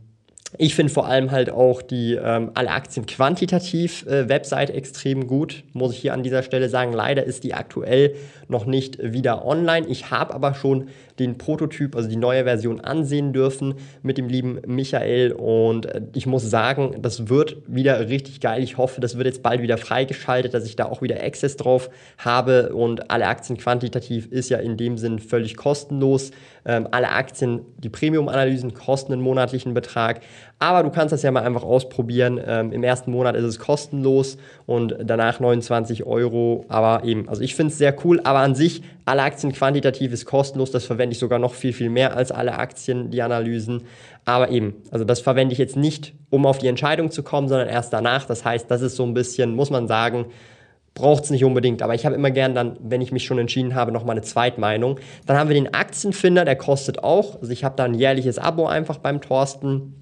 ich 0.58 0.76
finde 0.76 0.92
vor 0.92 1.06
allem 1.06 1.32
halt 1.32 1.50
auch 1.50 1.82
die 1.82 2.16
ähm, 2.16 2.52
alle 2.56 2.72
Aktien 2.72 3.06
quantitativ 3.06 4.06
äh, 4.08 4.28
Website 4.28 4.72
extrem 4.72 5.28
gut, 5.28 5.64
muss 5.74 5.94
ich 5.94 6.00
hier 6.00 6.14
an 6.14 6.24
dieser 6.24 6.44
Stelle 6.44 6.70
sagen. 6.70 6.92
Leider 6.94 7.24
ist 7.24 7.44
die 7.44 7.54
aktuell 7.54 8.16
noch 8.50 8.66
nicht 8.66 8.98
wieder 9.02 9.46
online. 9.46 9.88
Ich 9.88 10.12
habe 10.12 10.34
aber 10.34 10.54
schon 10.56 10.90
den 11.20 11.38
Prototyp, 11.38 11.96
also 11.96 12.10
die 12.10 12.16
neue 12.16 12.44
Version 12.44 12.82
ansehen 12.82 13.32
dürfen 13.32 13.76
mit 14.02 14.18
dem 14.18 14.28
lieben 14.28 14.60
Michael 14.66 15.32
und 15.34 15.86
äh, 15.86 16.02
ich 16.14 16.26
muss 16.26 16.50
sagen, 16.50 16.96
das 17.02 17.30
wird 17.30 17.58
wieder 17.68 18.10
richtig 18.10 18.42
geil. 18.42 18.64
Ich 18.64 18.78
hoffe, 18.78 19.02
das 19.02 19.18
wird 19.18 19.28
jetzt 19.28 19.44
bald 19.44 19.62
wieder 19.62 19.78
freigeschaltet, 19.78 20.54
dass 20.54 20.66
ich 20.66 20.76
da 20.76 20.86
auch 20.86 21.02
wieder 21.02 21.24
Access 21.24 21.58
drauf 21.58 21.90
habe 22.18 22.74
und 22.74 23.12
alle 23.12 23.28
Aktien 23.28 23.58
quantitativ 23.58 24.28
ist 24.32 24.50
ja 24.50 24.58
in 24.58 24.78
dem 24.78 24.98
Sinn 24.98 25.20
völlig 25.20 25.56
kostenlos. 25.56 26.32
Ähm, 26.66 26.88
alle 26.92 27.10
Aktien, 27.10 27.62
die 27.78 27.90
Premium-Analysen 27.90 28.74
kosten 28.74 29.14
einen 29.14 29.22
monatlichen 29.22 29.74
Betrag, 29.74 30.22
aber 30.60 30.84
du 30.84 30.90
kannst 30.90 31.14
das 31.14 31.24
ja 31.24 31.32
mal 31.32 31.44
einfach 31.44 31.64
ausprobieren. 31.64 32.40
Ähm, 32.46 32.74
Im 32.74 32.84
ersten 32.84 33.12
Monat 33.12 33.36
ist 33.38 33.46
es 33.46 33.60
kostenlos 33.60 34.38
und 34.66 34.94
danach 35.02 35.40
29 35.40 36.04
Euro. 36.04 36.66
Aber 36.68 37.06
eben, 37.06 37.30
also 37.30 37.42
ich 37.42 37.56
finde 37.56 37.72
es 37.72 37.78
sehr 37.78 37.96
cool, 38.04 38.20
aber 38.26 38.40
an 38.40 38.56
sich, 38.56 38.84
alle 39.06 39.24
Aktien 39.24 39.54
quantitativ 39.54 40.12
ist 40.12 40.26
kostenlos. 40.26 40.72
Das 40.72 40.84
verwende 40.84 41.14
ich 41.14 41.20
sogar 41.20 41.40
noch 41.40 41.54
viel, 41.54 41.72
viel 41.72 41.90
mehr 41.90 42.16
als 42.18 42.34
alle 42.34 42.58
Aktien, 42.58 43.10
die 43.10 43.22
Analysen. 43.22 43.84
Aber 44.26 44.50
eben, 44.50 44.76
also 44.92 45.06
das 45.06 45.22
verwende 45.22 45.54
ich 45.54 45.60
jetzt 45.60 45.78
nicht, 45.78 46.14
um 46.30 46.46
auf 46.46 46.58
die 46.58 46.68
Entscheidung 46.68 47.10
zu 47.10 47.24
kommen, 47.24 47.48
sondern 47.48 47.70
erst 47.70 47.94
danach. 47.94 48.26
Das 48.26 48.44
heißt, 48.44 48.70
das 48.70 48.82
ist 48.82 48.98
so 48.98 49.04
ein 49.06 49.14
bisschen, 49.14 49.56
muss 49.56 49.70
man 49.70 49.88
sagen, 49.88 50.26
braucht 50.94 51.24
es 51.24 51.30
nicht 51.30 51.46
unbedingt. 51.46 51.82
Aber 51.82 51.96
ich 51.96 52.06
habe 52.06 52.16
immer 52.16 52.32
gern 52.32 52.54
dann, 52.54 52.76
wenn 52.82 53.00
ich 53.00 53.14
mich 53.14 53.24
schon 53.24 53.40
entschieden 53.40 53.76
habe, 53.76 53.94
nochmal 53.94 54.18
eine 54.18 54.24
Zweitmeinung. 54.24 55.00
Dann 55.26 55.38
haben 55.38 55.48
wir 55.48 55.54
den 55.54 55.74
Aktienfinder, 55.74 56.44
der 56.44 56.58
kostet 56.58 57.02
auch. 57.02 57.40
Also 57.40 57.54
ich 57.54 57.64
habe 57.64 57.78
da 57.78 57.86
ein 57.86 57.94
jährliches 57.94 58.38
Abo 58.38 58.68
einfach 58.68 58.98
beim 58.98 59.22
Thorsten 59.22 59.96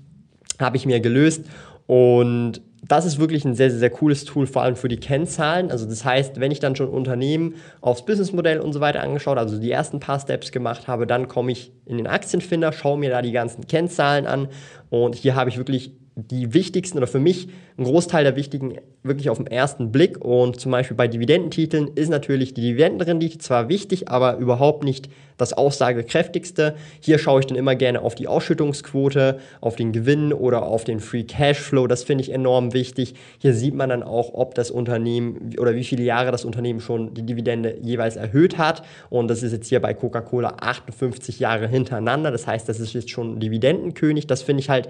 habe 0.60 0.78
ich 0.78 0.86
mir 0.86 1.00
gelöst 1.00 1.46
und 1.86 2.62
das 2.88 3.06
ist 3.06 3.20
wirklich 3.20 3.44
ein 3.44 3.56
sehr, 3.56 3.70
sehr, 3.70 3.80
sehr 3.80 3.90
cooles 3.90 4.24
Tool, 4.24 4.48
vor 4.48 4.62
allem 4.62 4.76
für 4.76 4.88
die 4.88 4.98
Kennzahlen. 4.98 5.72
Also 5.72 5.86
das 5.86 6.06
heißt, 6.06 6.40
wenn 6.40 6.52
ich 6.52 6.60
dann 6.60 6.76
schon 6.76 6.90
Unternehmen 6.90 7.56
aufs 7.82 8.06
Businessmodell 8.06 8.60
und 8.60 8.72
so 8.72 8.80
weiter 8.80 9.02
angeschaut, 9.02 9.38
also 9.38 9.60
die 9.60 9.72
ersten 9.72 10.00
paar 10.00 10.20
Steps 10.20 10.52
gemacht 10.52 10.88
habe, 10.88 11.08
dann 11.08 11.28
komme 11.28 11.52
ich 11.52 11.72
in 11.86 11.98
den 11.98 12.08
Aktienfinder, 12.08 12.72
schaue 12.72 12.98
mir 12.98 13.10
da 13.10 13.22
die 13.22 13.32
ganzen 13.32 13.68
Kennzahlen 13.68 14.28
an 14.28 14.48
und 14.90 15.16
hier 15.16 15.36
habe 15.36 15.50
ich 15.50 15.58
wirklich 15.58 15.92
die 16.18 16.56
wichtigsten 16.56 16.98
oder 16.98 17.06
für 17.06 17.20
mich 17.20 17.48
ein 17.78 17.84
Großteil 17.84 18.24
der 18.24 18.36
wichtigen 18.36 18.80
wirklich 19.04 19.30
auf 19.30 19.38
den 19.38 19.46
ersten 19.46 19.92
Blick. 19.92 20.24
Und 20.24 20.60
zum 20.60 20.72
Beispiel 20.72 20.98
bei 20.98 21.08
Dividendentiteln 21.08 21.90
ist 21.94 22.10
natürlich 22.10 22.56
die 22.56 22.62
Dividendenrendite 22.62 23.38
zwar 23.38 23.70
wichtig, 23.70 24.10
aber 24.10 24.38
überhaupt 24.38 24.84
nicht 24.84 25.10
das 25.38 25.54
aussagekräftigste. 25.54 26.76
Hier 27.00 27.20
schaue 27.20 27.42
ich 27.42 27.46
dann 27.46 27.56
immer 27.58 27.76
gerne 27.76 28.02
auf 28.02 28.16
die 28.16 28.28
Ausschüttungsquote, 28.28 29.40
auf 29.62 29.76
den 29.76 29.92
Gewinn 29.92 30.34
oder 30.34 30.64
auf 30.64 30.84
den 30.84 31.00
Free 31.00 31.24
Cashflow. 31.24 31.86
Das 31.86 32.04
finde 32.04 32.24
ich 32.24 32.32
enorm 32.32 32.74
wichtig. 32.74 33.14
Hier 33.38 33.54
sieht 33.54 33.76
man 33.76 33.90
dann 33.90 34.02
auch, 34.02 34.34
ob 34.34 34.56
das 34.56 34.72
Unternehmen 34.72 35.56
oder 35.60 35.76
wie 35.76 35.84
viele 35.84 36.04
Jahre 36.04 36.32
das 36.32 36.44
Unternehmen 36.44 36.80
schon 36.80 37.14
die 37.14 37.24
Dividende 37.24 37.78
jeweils 37.80 38.16
erhöht 38.16 38.58
hat. 38.58 38.82
Und 39.12 39.28
das 39.28 39.44
ist 39.44 39.52
jetzt 39.52 39.68
hier 39.68 39.80
bei 39.80 39.94
Coca-Cola 39.94 40.58
58 40.60 41.40
Jahre 41.40 41.68
hintereinander. 41.68 42.32
Das 42.32 42.48
heißt, 42.48 42.68
das 42.68 42.80
ist 42.80 42.94
jetzt 42.94 43.12
schon 43.12 43.40
Dividendenkönig. 43.40 44.26
Das 44.26 44.42
finde 44.42 44.62
ich 44.62 44.70
halt 44.72 44.90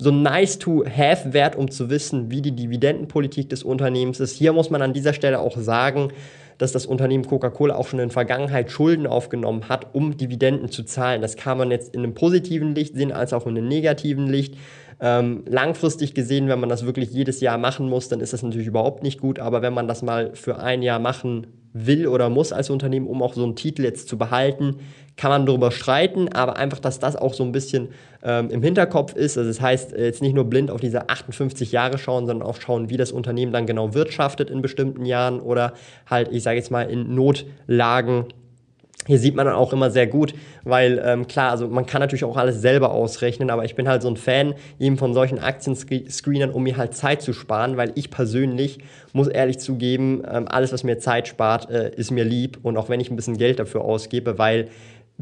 so 0.00 0.10
nice 0.10 0.58
to 0.58 0.84
have 0.84 1.32
wert, 1.34 1.56
um 1.56 1.70
zu 1.70 1.90
wissen, 1.90 2.30
wie 2.30 2.40
die 2.40 2.52
Dividendenpolitik 2.52 3.50
des 3.50 3.62
Unternehmens 3.62 4.18
ist. 4.18 4.34
Hier 4.34 4.52
muss 4.52 4.70
man 4.70 4.80
an 4.80 4.94
dieser 4.94 5.12
Stelle 5.12 5.40
auch 5.40 5.56
sagen, 5.58 6.08
dass 6.56 6.72
das 6.72 6.86
Unternehmen 6.86 7.26
Coca-Cola 7.26 7.74
auch 7.74 7.86
schon 7.86 8.00
in 8.00 8.08
der 8.08 8.12
Vergangenheit 8.12 8.70
Schulden 8.70 9.06
aufgenommen 9.06 9.68
hat, 9.68 9.94
um 9.94 10.16
Dividenden 10.16 10.70
zu 10.70 10.84
zahlen. 10.84 11.22
Das 11.22 11.36
kann 11.36 11.58
man 11.58 11.70
jetzt 11.70 11.94
in 11.94 12.02
einem 12.02 12.14
positiven 12.14 12.74
Licht 12.74 12.94
sehen, 12.94 13.12
als 13.12 13.32
auch 13.32 13.46
in 13.46 13.56
einem 13.56 13.68
negativen 13.68 14.26
Licht. 14.26 14.56
Ähm, 15.02 15.44
langfristig 15.46 16.14
gesehen, 16.14 16.48
wenn 16.48 16.60
man 16.60 16.68
das 16.68 16.84
wirklich 16.84 17.10
jedes 17.10 17.40
Jahr 17.40 17.56
machen 17.56 17.88
muss, 17.88 18.08
dann 18.08 18.20
ist 18.20 18.32
das 18.34 18.42
natürlich 18.42 18.66
überhaupt 18.66 19.02
nicht 19.02 19.20
gut. 19.20 19.38
Aber 19.38 19.62
wenn 19.62 19.72
man 19.72 19.88
das 19.88 20.02
mal 20.02 20.34
für 20.34 20.58
ein 20.58 20.82
Jahr 20.82 20.98
machen 20.98 21.46
will 21.72 22.06
oder 22.08 22.28
muss 22.30 22.52
als 22.52 22.70
Unternehmen, 22.70 23.06
um 23.06 23.22
auch 23.22 23.34
so 23.34 23.44
einen 23.44 23.56
Titel 23.56 23.82
jetzt 23.82 24.08
zu 24.08 24.18
behalten, 24.18 24.76
kann 25.16 25.30
man 25.30 25.46
darüber 25.46 25.70
streiten, 25.70 26.28
aber 26.32 26.56
einfach, 26.56 26.78
dass 26.78 26.98
das 26.98 27.14
auch 27.14 27.34
so 27.34 27.44
ein 27.44 27.52
bisschen 27.52 27.88
ähm, 28.22 28.50
im 28.50 28.62
Hinterkopf 28.62 29.14
ist. 29.14 29.36
Also 29.36 29.50
das 29.50 29.60
heißt, 29.60 29.92
jetzt 29.92 30.22
nicht 30.22 30.34
nur 30.34 30.44
blind 30.44 30.70
auf 30.70 30.80
diese 30.80 31.08
58 31.08 31.72
Jahre 31.72 31.98
schauen, 31.98 32.26
sondern 32.26 32.48
auch 32.48 32.60
schauen, 32.60 32.90
wie 32.90 32.96
das 32.96 33.12
Unternehmen 33.12 33.52
dann 33.52 33.66
genau 33.66 33.94
wirtschaftet 33.94 34.50
in 34.50 34.62
bestimmten 34.62 35.04
Jahren 35.04 35.40
oder 35.40 35.74
halt, 36.08 36.30
ich 36.32 36.42
sage 36.42 36.56
jetzt 36.56 36.70
mal, 36.70 36.82
in 36.82 37.14
Notlagen 37.14 38.26
hier 39.06 39.18
sieht 39.18 39.34
man 39.34 39.46
dann 39.46 39.54
auch 39.54 39.72
immer 39.72 39.90
sehr 39.90 40.06
gut, 40.06 40.34
weil 40.62 41.02
ähm, 41.04 41.26
klar, 41.26 41.50
also 41.50 41.68
man 41.68 41.86
kann 41.86 42.00
natürlich 42.00 42.24
auch 42.24 42.36
alles 42.36 42.60
selber 42.60 42.92
ausrechnen, 42.92 43.50
aber 43.50 43.64
ich 43.64 43.74
bin 43.74 43.88
halt 43.88 44.02
so 44.02 44.08
ein 44.08 44.16
Fan 44.16 44.54
eben 44.78 44.98
von 44.98 45.14
solchen 45.14 45.38
Aktienscreenern, 45.38 46.50
um 46.50 46.62
mir 46.62 46.76
halt 46.76 46.94
Zeit 46.94 47.22
zu 47.22 47.32
sparen, 47.32 47.76
weil 47.76 47.92
ich 47.94 48.10
persönlich 48.10 48.78
muss 49.12 49.26
ehrlich 49.26 49.58
zugeben, 49.58 50.22
ähm, 50.30 50.46
alles, 50.48 50.72
was 50.72 50.84
mir 50.84 50.98
Zeit 50.98 51.28
spart, 51.28 51.70
äh, 51.70 51.94
ist 51.94 52.10
mir 52.10 52.24
lieb 52.24 52.58
und 52.62 52.76
auch 52.76 52.88
wenn 52.88 53.00
ich 53.00 53.10
ein 53.10 53.16
bisschen 53.16 53.38
Geld 53.38 53.58
dafür 53.58 53.82
ausgebe, 53.82 54.38
weil 54.38 54.68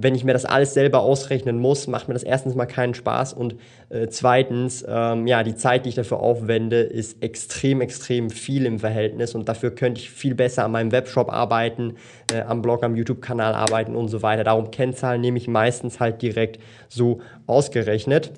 wenn 0.00 0.14
ich 0.14 0.22
mir 0.22 0.32
das 0.32 0.44
alles 0.44 0.74
selber 0.74 1.00
ausrechnen 1.00 1.58
muss, 1.58 1.88
macht 1.88 2.06
mir 2.06 2.14
das 2.14 2.22
erstens 2.22 2.54
mal 2.54 2.66
keinen 2.66 2.94
Spaß 2.94 3.32
und 3.32 3.56
äh, 3.88 4.06
zweitens, 4.06 4.84
ähm, 4.88 5.26
ja, 5.26 5.42
die 5.42 5.56
Zeit, 5.56 5.84
die 5.84 5.88
ich 5.88 5.96
dafür 5.96 6.20
aufwende, 6.20 6.80
ist 6.82 7.20
extrem, 7.20 7.80
extrem 7.80 8.30
viel 8.30 8.64
im 8.64 8.78
Verhältnis 8.78 9.34
und 9.34 9.48
dafür 9.48 9.72
könnte 9.72 10.00
ich 10.00 10.10
viel 10.10 10.36
besser 10.36 10.64
an 10.64 10.70
meinem 10.70 10.92
Webshop 10.92 11.32
arbeiten, 11.32 11.96
äh, 12.32 12.42
am 12.42 12.62
Blog, 12.62 12.84
am 12.84 12.94
YouTube-Kanal 12.94 13.54
arbeiten 13.54 13.96
und 13.96 14.06
so 14.06 14.22
weiter. 14.22 14.44
Darum 14.44 14.70
Kennzahlen 14.70 15.20
nehme 15.20 15.36
ich 15.36 15.48
meistens 15.48 15.98
halt 15.98 16.22
direkt 16.22 16.60
so 16.88 17.20
ausgerechnet. 17.48 18.30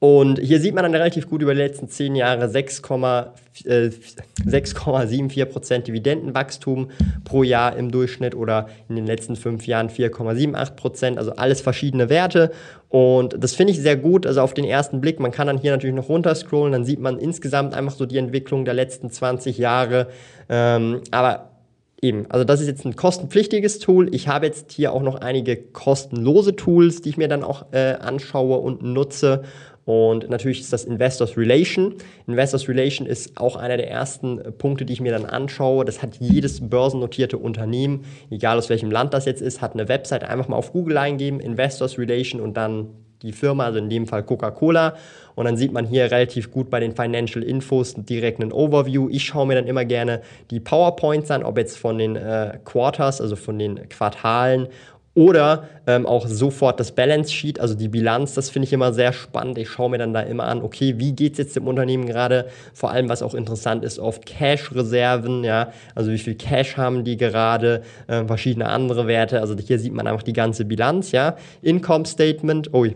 Und 0.00 0.38
hier 0.38 0.60
sieht 0.60 0.76
man 0.76 0.84
dann 0.84 0.94
relativ 0.94 1.28
gut 1.28 1.42
über 1.42 1.54
die 1.54 1.60
letzten 1.60 1.88
zehn 1.88 2.14
Jahre 2.14 2.46
6,74 2.46 5.40
äh, 5.40 5.46
Prozent 5.46 5.88
Dividendenwachstum 5.88 6.90
pro 7.24 7.42
Jahr 7.42 7.76
im 7.76 7.90
Durchschnitt 7.90 8.36
oder 8.36 8.68
in 8.88 8.94
den 8.94 9.06
letzten 9.06 9.34
fünf 9.34 9.66
Jahren 9.66 9.88
4,78 9.88 10.76
Prozent, 10.76 11.18
also 11.18 11.32
alles 11.32 11.60
verschiedene 11.60 12.10
Werte. 12.10 12.52
Und 12.88 13.42
das 13.42 13.56
finde 13.56 13.72
ich 13.72 13.80
sehr 13.80 13.96
gut, 13.96 14.24
also 14.24 14.40
auf 14.40 14.54
den 14.54 14.64
ersten 14.64 15.00
Blick. 15.00 15.18
Man 15.18 15.32
kann 15.32 15.48
dann 15.48 15.58
hier 15.58 15.72
natürlich 15.72 15.96
noch 15.96 16.08
runterscrollen, 16.08 16.70
dann 16.72 16.84
sieht 16.84 17.00
man 17.00 17.18
insgesamt 17.18 17.74
einfach 17.74 17.94
so 17.94 18.06
die 18.06 18.18
Entwicklung 18.18 18.64
der 18.64 18.74
letzten 18.74 19.10
20 19.10 19.58
Jahre. 19.58 20.06
Ähm, 20.48 21.00
aber 21.10 21.46
Eben, 22.00 22.26
also 22.28 22.44
das 22.44 22.60
ist 22.60 22.68
jetzt 22.68 22.84
ein 22.84 22.94
kostenpflichtiges 22.94 23.80
Tool. 23.80 24.14
Ich 24.14 24.28
habe 24.28 24.46
jetzt 24.46 24.70
hier 24.70 24.92
auch 24.92 25.02
noch 25.02 25.16
einige 25.16 25.56
kostenlose 25.56 26.54
Tools, 26.54 27.02
die 27.02 27.08
ich 27.08 27.16
mir 27.16 27.26
dann 27.26 27.42
auch 27.42 27.72
äh, 27.72 27.94
anschaue 27.94 28.58
und 28.58 28.82
nutze. 28.82 29.42
Und 29.88 30.28
natürlich 30.28 30.60
ist 30.60 30.70
das 30.70 30.84
Investors 30.84 31.38
Relation. 31.38 31.94
Investors 32.26 32.68
Relation 32.68 33.06
ist 33.06 33.40
auch 33.40 33.56
einer 33.56 33.78
der 33.78 33.90
ersten 33.90 34.38
Punkte, 34.58 34.84
die 34.84 34.92
ich 34.92 35.00
mir 35.00 35.12
dann 35.12 35.24
anschaue. 35.24 35.86
Das 35.86 36.02
hat 36.02 36.16
jedes 36.16 36.68
börsennotierte 36.68 37.38
Unternehmen, 37.38 38.04
egal 38.28 38.58
aus 38.58 38.68
welchem 38.68 38.90
Land 38.90 39.14
das 39.14 39.24
jetzt 39.24 39.40
ist, 39.40 39.62
hat 39.62 39.72
eine 39.72 39.88
Website. 39.88 40.24
Einfach 40.24 40.46
mal 40.46 40.56
auf 40.56 40.72
Google 40.72 40.98
eingeben, 40.98 41.40
Investors 41.40 41.98
Relation 41.98 42.38
und 42.42 42.58
dann 42.58 42.88
die 43.22 43.32
Firma, 43.32 43.64
also 43.64 43.78
in 43.78 43.88
dem 43.88 44.06
Fall 44.06 44.24
Coca-Cola. 44.24 44.94
Und 45.34 45.46
dann 45.46 45.56
sieht 45.56 45.72
man 45.72 45.86
hier 45.86 46.10
relativ 46.10 46.50
gut 46.50 46.68
bei 46.68 46.80
den 46.80 46.94
Financial 46.94 47.42
Infos 47.42 47.94
direkt 47.96 48.42
einen 48.42 48.52
Overview. 48.52 49.08
Ich 49.10 49.24
schaue 49.24 49.46
mir 49.46 49.54
dann 49.54 49.66
immer 49.66 49.86
gerne 49.86 50.20
die 50.50 50.60
PowerPoints 50.60 51.30
an, 51.30 51.42
ob 51.42 51.56
jetzt 51.56 51.78
von 51.78 51.96
den 51.96 52.14
äh, 52.14 52.58
Quarters, 52.62 53.22
also 53.22 53.36
von 53.36 53.58
den 53.58 53.88
Quartalen 53.88 54.68
Oder 55.18 55.64
ähm, 55.88 56.06
auch 56.06 56.28
sofort 56.28 56.78
das 56.78 56.92
Balance 56.92 57.32
Sheet, 57.32 57.58
also 57.58 57.74
die 57.74 57.88
Bilanz, 57.88 58.34
das 58.34 58.50
finde 58.50 58.68
ich 58.68 58.72
immer 58.72 58.92
sehr 58.92 59.12
spannend. 59.12 59.58
Ich 59.58 59.68
schaue 59.68 59.90
mir 59.90 59.98
dann 59.98 60.12
da 60.12 60.20
immer 60.20 60.44
an, 60.44 60.62
okay, 60.62 60.94
wie 60.98 61.12
geht 61.12 61.32
es 61.32 61.38
jetzt 61.38 61.56
dem 61.56 61.66
Unternehmen 61.66 62.06
gerade? 62.06 62.46
Vor 62.72 62.92
allem, 62.92 63.08
was 63.08 63.20
auch 63.24 63.34
interessant 63.34 63.84
ist, 63.84 63.98
auf 63.98 64.20
Cash-Reserven, 64.20 65.42
ja, 65.42 65.72
also 65.96 66.12
wie 66.12 66.18
viel 66.18 66.36
Cash 66.36 66.76
haben 66.76 67.02
die 67.02 67.16
gerade, 67.16 67.82
äh, 68.06 68.24
verschiedene 68.26 68.68
andere 68.68 69.08
Werte. 69.08 69.40
Also 69.40 69.56
hier 69.56 69.80
sieht 69.80 69.92
man 69.92 70.06
einfach 70.06 70.22
die 70.22 70.32
ganze 70.32 70.64
Bilanz, 70.64 71.10
ja. 71.10 71.34
Income 71.62 72.06
Statement, 72.06 72.72
oh, 72.72 72.86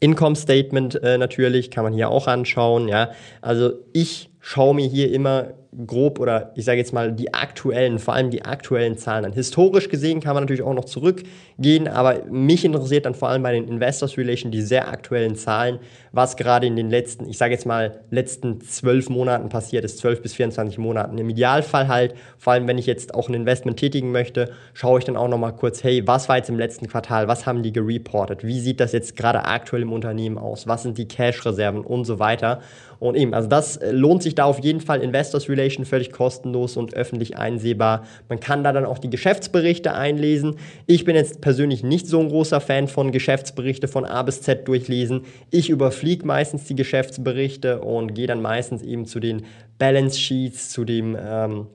Income 0.00 0.34
Statement 0.34 1.00
äh, 1.00 1.16
natürlich, 1.16 1.70
kann 1.70 1.84
man 1.84 1.92
hier 1.92 2.10
auch 2.10 2.26
anschauen, 2.26 2.88
ja. 2.88 3.10
Also 3.40 3.70
ich 3.92 4.30
schaue 4.40 4.74
mir 4.74 4.88
hier 4.88 5.12
immer 5.12 5.50
grob 5.86 6.20
oder 6.20 6.52
ich 6.54 6.64
sage 6.64 6.78
jetzt 6.78 6.92
mal 6.92 7.12
die 7.12 7.34
aktuellen, 7.34 7.98
vor 7.98 8.14
allem 8.14 8.30
die 8.30 8.44
aktuellen 8.44 8.96
Zahlen 8.96 9.24
an. 9.24 9.32
Historisch 9.32 9.88
gesehen 9.88 10.20
kann 10.20 10.34
man 10.34 10.44
natürlich 10.44 10.62
auch 10.62 10.74
noch 10.74 10.84
zurückgehen, 10.84 11.88
aber 11.88 12.24
mich 12.30 12.64
interessiert 12.64 13.06
dann 13.06 13.14
vor 13.14 13.28
allem 13.28 13.42
bei 13.42 13.52
den 13.52 13.68
Investors 13.68 14.16
Relation 14.16 14.52
die 14.52 14.62
sehr 14.62 14.88
aktuellen 14.88 15.34
Zahlen, 15.36 15.78
was 16.12 16.36
gerade 16.36 16.66
in 16.66 16.76
den 16.76 16.90
letzten, 16.90 17.28
ich 17.28 17.38
sage 17.38 17.52
jetzt 17.52 17.66
mal 17.66 18.00
letzten 18.10 18.60
zwölf 18.60 19.08
Monaten 19.08 19.48
passiert 19.48 19.84
ist, 19.84 19.98
zwölf 19.98 20.22
bis 20.22 20.34
24 20.34 20.78
Monaten. 20.78 21.18
Im 21.18 21.28
Idealfall 21.28 21.88
halt, 21.88 22.14
vor 22.38 22.52
allem 22.52 22.68
wenn 22.68 22.78
ich 22.78 22.86
jetzt 22.86 23.14
auch 23.14 23.28
ein 23.28 23.34
Investment 23.34 23.78
tätigen 23.78 24.12
möchte, 24.12 24.52
schaue 24.74 25.00
ich 25.00 25.04
dann 25.04 25.16
auch 25.16 25.28
nochmal 25.28 25.56
kurz, 25.56 25.82
hey, 25.82 26.06
was 26.06 26.28
war 26.28 26.36
jetzt 26.36 26.50
im 26.50 26.58
letzten 26.58 26.88
Quartal, 26.88 27.26
was 27.26 27.46
haben 27.46 27.62
die 27.62 27.72
gereportet, 27.72 28.44
wie 28.44 28.60
sieht 28.60 28.80
das 28.80 28.92
jetzt 28.92 29.16
gerade 29.16 29.44
aktuell 29.44 29.82
im 29.82 29.92
Unternehmen 29.92 30.38
aus, 30.38 30.68
was 30.68 30.84
sind 30.84 30.98
die 30.98 31.08
Cash-Reserven 31.08 31.80
und 31.80 32.04
so 32.04 32.18
weiter. 32.18 32.60
Und 33.00 33.16
eben, 33.16 33.34
also 33.34 33.48
das 33.48 33.76
äh, 33.76 33.90
lohnt 33.90 34.22
sich 34.22 34.34
da 34.34 34.44
auf 34.44 34.60
jeden 34.60 34.80
Fall. 34.80 35.02
Investors 35.02 35.48
Relation 35.48 35.63
völlig 35.70 36.12
kostenlos 36.12 36.76
und 36.76 36.94
öffentlich 36.94 37.36
einsehbar. 37.36 38.04
Man 38.28 38.40
kann 38.40 38.62
da 38.64 38.72
dann 38.72 38.84
auch 38.84 38.98
die 38.98 39.10
Geschäftsberichte 39.10 39.94
einlesen. 39.94 40.56
Ich 40.86 41.04
bin 41.04 41.16
jetzt 41.16 41.40
persönlich 41.40 41.82
nicht 41.82 42.06
so 42.06 42.20
ein 42.20 42.28
großer 42.28 42.60
Fan 42.60 42.88
von 42.88 43.12
Geschäftsberichte 43.12 43.88
von 43.88 44.04
A 44.04 44.22
bis 44.22 44.42
Z 44.42 44.68
durchlesen. 44.68 45.22
Ich 45.50 45.70
überfliege 45.70 46.26
meistens 46.26 46.64
die 46.64 46.76
Geschäftsberichte 46.76 47.80
und 47.80 48.14
gehe 48.14 48.26
dann 48.26 48.42
meistens 48.42 48.82
eben 48.82 49.06
zu 49.06 49.20
den 49.20 49.44
Balance 49.78 50.18
Sheets, 50.18 50.70
zu 50.70 50.84
dem 50.84 51.16
ähm, 51.20 51.66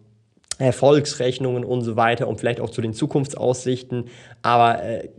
Erfolgsrechnungen 0.60 1.64
und 1.64 1.82
so 1.82 1.96
weiter 1.96 2.28
und 2.28 2.40
vielleicht 2.40 2.60
auch 2.60 2.70
zu 2.70 2.82
den 2.82 2.94
Zukunftsaussichten. 2.94 4.06
Aber 4.42 4.84
äh, 4.84 5.10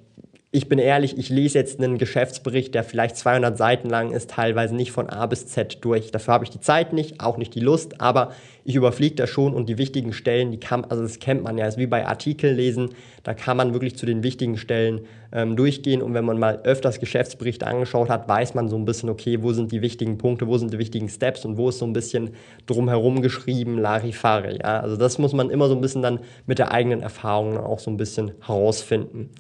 ich 0.53 0.69
bin 0.69 0.81
ehrlich, 0.81 1.17
ich 1.17 1.29
lese 1.29 1.59
jetzt 1.59 1.81
einen 1.81 1.97
Geschäftsbericht, 1.97 2.75
der 2.75 2.83
vielleicht 2.83 3.17
200 3.17 3.57
Seiten 3.57 3.89
lang 3.89 4.11
ist, 4.11 4.31
teilweise 4.31 4.75
nicht 4.75 4.91
von 4.91 5.09
A 5.09 5.27
bis 5.27 5.47
Z 5.47 5.79
durch. 5.83 6.11
Dafür 6.11 6.35
habe 6.35 6.45
ich 6.45 6.51
die 6.51 6.59
Zeit 6.59 6.93
nicht, 6.93 7.21
auch 7.21 7.37
nicht 7.37 7.55
die 7.55 7.61
Lust, 7.61 8.01
aber 8.01 8.33
ich 8.65 8.75
überfliege 8.75 9.15
das 9.15 9.31
schon 9.31 9.55
und 9.55 9.69
die 9.69 9.79
wichtigen 9.79 10.13
Stellen, 10.13 10.51
die 10.51 10.59
kann, 10.59 10.85
also 10.85 11.05
das 11.05 11.21
kennt 11.21 11.45
man 11.45 11.57
ja, 11.57 11.67
ist 11.67 11.79
wie 11.79 11.87
bei 11.87 12.05
Artikel 12.05 12.53
lesen, 12.53 12.91
da 13.23 13.33
kann 13.33 13.57
man 13.57 13.75
wirklich 13.75 13.97
zu 13.97 14.07
den 14.07 14.25
wichtigen 14.25 14.57
Stellen 14.57 15.03
ähm, 15.33 15.55
durchgehen 15.55 16.03
und 16.03 16.15
wenn 16.15 16.25
man 16.25 16.39
mal 16.41 16.61
öfters 16.65 16.99
Geschäftsberichte 16.99 17.65
angeschaut 17.65 18.09
hat, 18.09 18.29
weiß 18.29 18.55
man 18.55 18.69
so 18.69 18.77
ein 18.77 18.85
bisschen, 18.85 19.09
okay, 19.09 19.43
wo 19.43 19.53
sind 19.53 19.71
die 19.71 19.83
wichtigen 19.83 20.19
Punkte, 20.19 20.49
wo 20.49 20.59
sind 20.59 20.73
die 20.73 20.79
wichtigen 20.79 21.09
Steps 21.09 21.45
und 21.45 21.59
wo 21.59 21.69
ist 21.69 21.79
so 21.79 21.87
ein 21.87 21.93
bisschen 21.93 22.31
drumherum 22.67 23.23
geschrieben, 23.23 23.79
Larifari, 23.79 24.59
ja, 24.59 24.81
also 24.81 24.97
das 24.97 25.19
muss 25.19 25.33
man 25.33 25.49
immer 25.49 25.69
so 25.69 25.77
ein 25.77 25.81
bisschen 25.81 26.03
dann 26.03 26.19
mit 26.47 26.59
der 26.59 26.73
eigenen 26.73 27.03
Erfahrung 27.03 27.57
auch 27.57 27.79
so 27.79 27.89
ein 27.89 27.97
bisschen 27.97 28.33
herausfinden. 28.45 29.31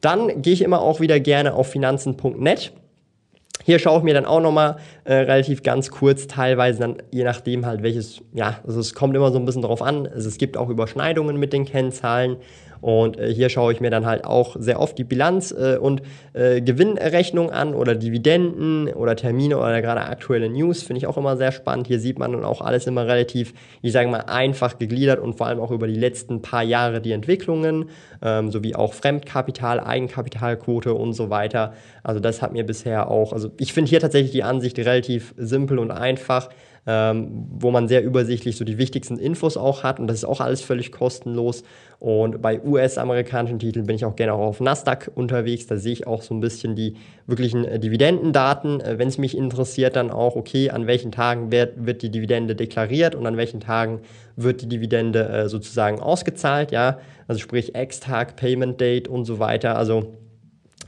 Dann 0.00 0.42
gehe 0.42 0.52
ich 0.52 0.62
immer 0.62 0.80
auch 0.80 1.00
wieder 1.00 1.20
gerne 1.20 1.54
auf 1.54 1.68
finanzen.net. 1.68 2.72
Hier 3.62 3.78
schaue 3.78 3.98
ich 3.98 4.04
mir 4.04 4.14
dann 4.14 4.24
auch 4.24 4.40
nochmal 4.40 4.76
äh, 5.04 5.14
relativ 5.14 5.62
ganz 5.62 5.90
kurz, 5.90 6.26
teilweise 6.26 6.80
dann 6.80 7.02
je 7.10 7.24
nachdem 7.24 7.66
halt 7.66 7.82
welches, 7.82 8.22
ja, 8.32 8.58
also 8.66 8.80
es 8.80 8.94
kommt 8.94 9.14
immer 9.14 9.30
so 9.30 9.38
ein 9.38 9.44
bisschen 9.44 9.62
drauf 9.62 9.82
an. 9.82 10.06
Also 10.06 10.28
es 10.28 10.38
gibt 10.38 10.56
auch 10.56 10.70
Überschneidungen 10.70 11.36
mit 11.36 11.52
den 11.52 11.66
Kennzahlen. 11.66 12.36
Und 12.80 13.18
äh, 13.18 13.32
hier 13.32 13.48
schaue 13.48 13.72
ich 13.72 13.80
mir 13.80 13.90
dann 13.90 14.06
halt 14.06 14.24
auch 14.24 14.56
sehr 14.58 14.80
oft 14.80 14.96
die 14.98 15.04
Bilanz 15.04 15.52
äh, 15.52 15.76
und 15.76 16.02
äh, 16.32 16.60
Gewinnrechnung 16.60 17.50
an 17.50 17.74
oder 17.74 17.94
Dividenden 17.94 18.88
oder 18.88 19.16
Termine 19.16 19.58
oder 19.58 19.80
gerade 19.82 20.02
aktuelle 20.02 20.48
News. 20.48 20.82
Finde 20.82 20.98
ich 20.98 21.06
auch 21.06 21.16
immer 21.16 21.36
sehr 21.36 21.52
spannend. 21.52 21.86
Hier 21.86 22.00
sieht 22.00 22.18
man 22.18 22.32
dann 22.32 22.44
auch 22.44 22.60
alles 22.60 22.86
immer 22.86 23.06
relativ, 23.06 23.52
ich 23.82 23.92
sage 23.92 24.08
mal, 24.08 24.20
einfach 24.20 24.78
gegliedert 24.78 25.20
und 25.20 25.34
vor 25.34 25.46
allem 25.46 25.60
auch 25.60 25.70
über 25.70 25.86
die 25.86 25.94
letzten 25.94 26.42
paar 26.42 26.62
Jahre 26.62 27.00
die 27.00 27.12
Entwicklungen, 27.12 27.90
ähm, 28.22 28.50
sowie 28.50 28.74
auch 28.74 28.94
Fremdkapital, 28.94 29.80
Eigenkapitalquote 29.80 30.94
und 30.94 31.12
so 31.12 31.30
weiter. 31.30 31.74
Also 32.02 32.20
das 32.20 32.42
hat 32.42 32.52
mir 32.52 32.64
bisher 32.64 33.10
auch, 33.10 33.32
also 33.32 33.50
ich 33.58 33.72
finde 33.72 33.90
hier 33.90 34.00
tatsächlich 34.00 34.32
die 34.32 34.42
Ansicht 34.42 34.78
relativ 34.78 35.34
simpel 35.36 35.78
und 35.78 35.90
einfach 35.90 36.48
ähm, 36.86 37.46
wo 37.58 37.70
man 37.70 37.88
sehr 37.88 38.02
übersichtlich 38.02 38.56
so 38.56 38.64
die 38.64 38.78
wichtigsten 38.78 39.18
Infos 39.18 39.56
auch 39.56 39.82
hat 39.82 40.00
und 40.00 40.06
das 40.06 40.18
ist 40.18 40.24
auch 40.24 40.40
alles 40.40 40.62
völlig 40.62 40.92
kostenlos. 40.92 41.62
Und 41.98 42.40
bei 42.40 42.64
US-amerikanischen 42.64 43.58
Titeln 43.58 43.86
bin 43.86 43.94
ich 43.94 44.06
auch 44.06 44.16
gerne 44.16 44.32
auch 44.32 44.38
auf 44.38 44.60
Nasdaq 44.60 45.10
unterwegs. 45.14 45.66
Da 45.66 45.76
sehe 45.76 45.92
ich 45.92 46.06
auch 46.06 46.22
so 46.22 46.32
ein 46.32 46.40
bisschen 46.40 46.74
die 46.74 46.96
wirklichen 47.26 47.66
äh, 47.66 47.78
Dividendendaten. 47.78 48.80
Äh, 48.80 48.98
Wenn 48.98 49.08
es 49.08 49.18
mich 49.18 49.36
interessiert, 49.36 49.96
dann 49.96 50.10
auch, 50.10 50.34
okay, 50.34 50.70
an 50.70 50.86
welchen 50.86 51.12
Tagen 51.12 51.52
wird, 51.52 51.84
wird 51.84 52.00
die 52.00 52.10
Dividende 52.10 52.56
deklariert 52.56 53.14
und 53.14 53.26
an 53.26 53.36
welchen 53.36 53.60
Tagen 53.60 54.00
wird 54.36 54.62
die 54.62 54.68
Dividende 54.68 55.28
äh, 55.28 55.48
sozusagen 55.50 56.00
ausgezahlt. 56.00 56.72
Ja, 56.72 56.98
also 57.28 57.38
sprich 57.38 57.74
Ex-Tag, 57.74 58.36
Payment 58.36 58.80
Date 58.80 59.06
und 59.06 59.26
so 59.26 59.38
weiter. 59.38 59.76
Also 59.76 60.14